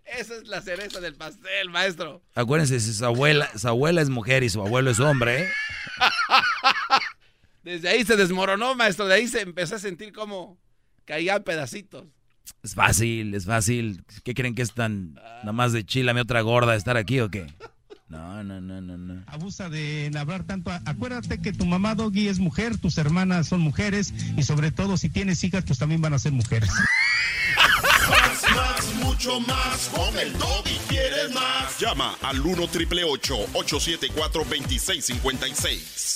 Esa 0.04 0.36
es 0.36 0.46
la 0.46 0.60
cereza 0.62 1.00
del 1.00 1.14
pastel, 1.14 1.68
maestro. 1.70 2.22
Acuérdense, 2.34 2.78
si 2.80 2.92
su 2.94 3.04
abuela, 3.04 3.50
su 3.58 3.66
abuela 3.66 4.00
es 4.00 4.08
mujer 4.08 4.44
y 4.44 4.48
su 4.50 4.60
abuelo 4.60 4.90
es 4.90 5.00
hombre, 5.00 5.42
¿eh? 5.44 5.48
Desde 7.64 7.88
ahí 7.88 8.04
se 8.04 8.14
desmoronó, 8.16 8.74
maestro. 8.76 9.06
De 9.06 9.14
ahí 9.14 9.26
se 9.26 9.40
empezó 9.40 9.74
a 9.74 9.78
sentir 9.80 10.12
como 10.12 10.56
caían 11.04 11.42
pedacitos. 11.42 12.06
Es 12.62 12.74
fácil, 12.74 13.34
es 13.34 13.44
fácil. 13.46 14.04
¿Qué 14.22 14.34
creen 14.34 14.54
que 14.54 14.62
es 14.62 14.72
tan 14.72 15.14
nada 15.14 15.52
más 15.52 15.72
de 15.72 15.84
chilame 15.84 16.20
otra 16.20 16.40
gorda 16.42 16.72
de 16.72 16.78
estar 16.78 16.96
aquí 16.96 17.18
o 17.20 17.28
qué? 17.28 17.46
No, 18.08 18.44
no, 18.44 18.60
no, 18.60 18.80
no, 18.80 18.96
no. 18.96 19.22
Abusa 19.26 19.68
de 19.68 20.12
hablar 20.16 20.44
tanto. 20.44 20.70
a- 20.70 20.80
acuérdate 20.84 21.40
que 21.40 21.52
tu 21.52 21.66
mamá 21.66 21.96
Doggy 21.96 22.28
es 22.28 22.38
mujer, 22.38 22.78
tus 22.78 22.98
hermanas 22.98 23.48
son 23.48 23.60
mujeres 23.60 24.14
y 24.36 24.44
sobre 24.44 24.70
todo 24.70 24.96
si 24.96 25.08
tienes 25.08 25.42
hijas, 25.42 25.64
pues 25.66 25.78
también 25.80 26.00
van 26.00 26.14
a 26.14 26.18
ser 26.20 26.30
mujeres. 26.32 26.70
Más, 28.08 28.42
más, 28.54 28.94
mucho 29.02 29.40
más. 29.40 29.90
Con 29.92 30.16
el 30.20 30.32
Doggy 30.38 30.78
quieres 30.88 31.32
más. 31.34 31.78
Llama 31.80 32.14
al 32.22 32.40
1 32.40 32.68
triple 32.68 33.02
874 33.02 34.44
2656. 34.44 36.15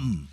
come. 0.00 0.29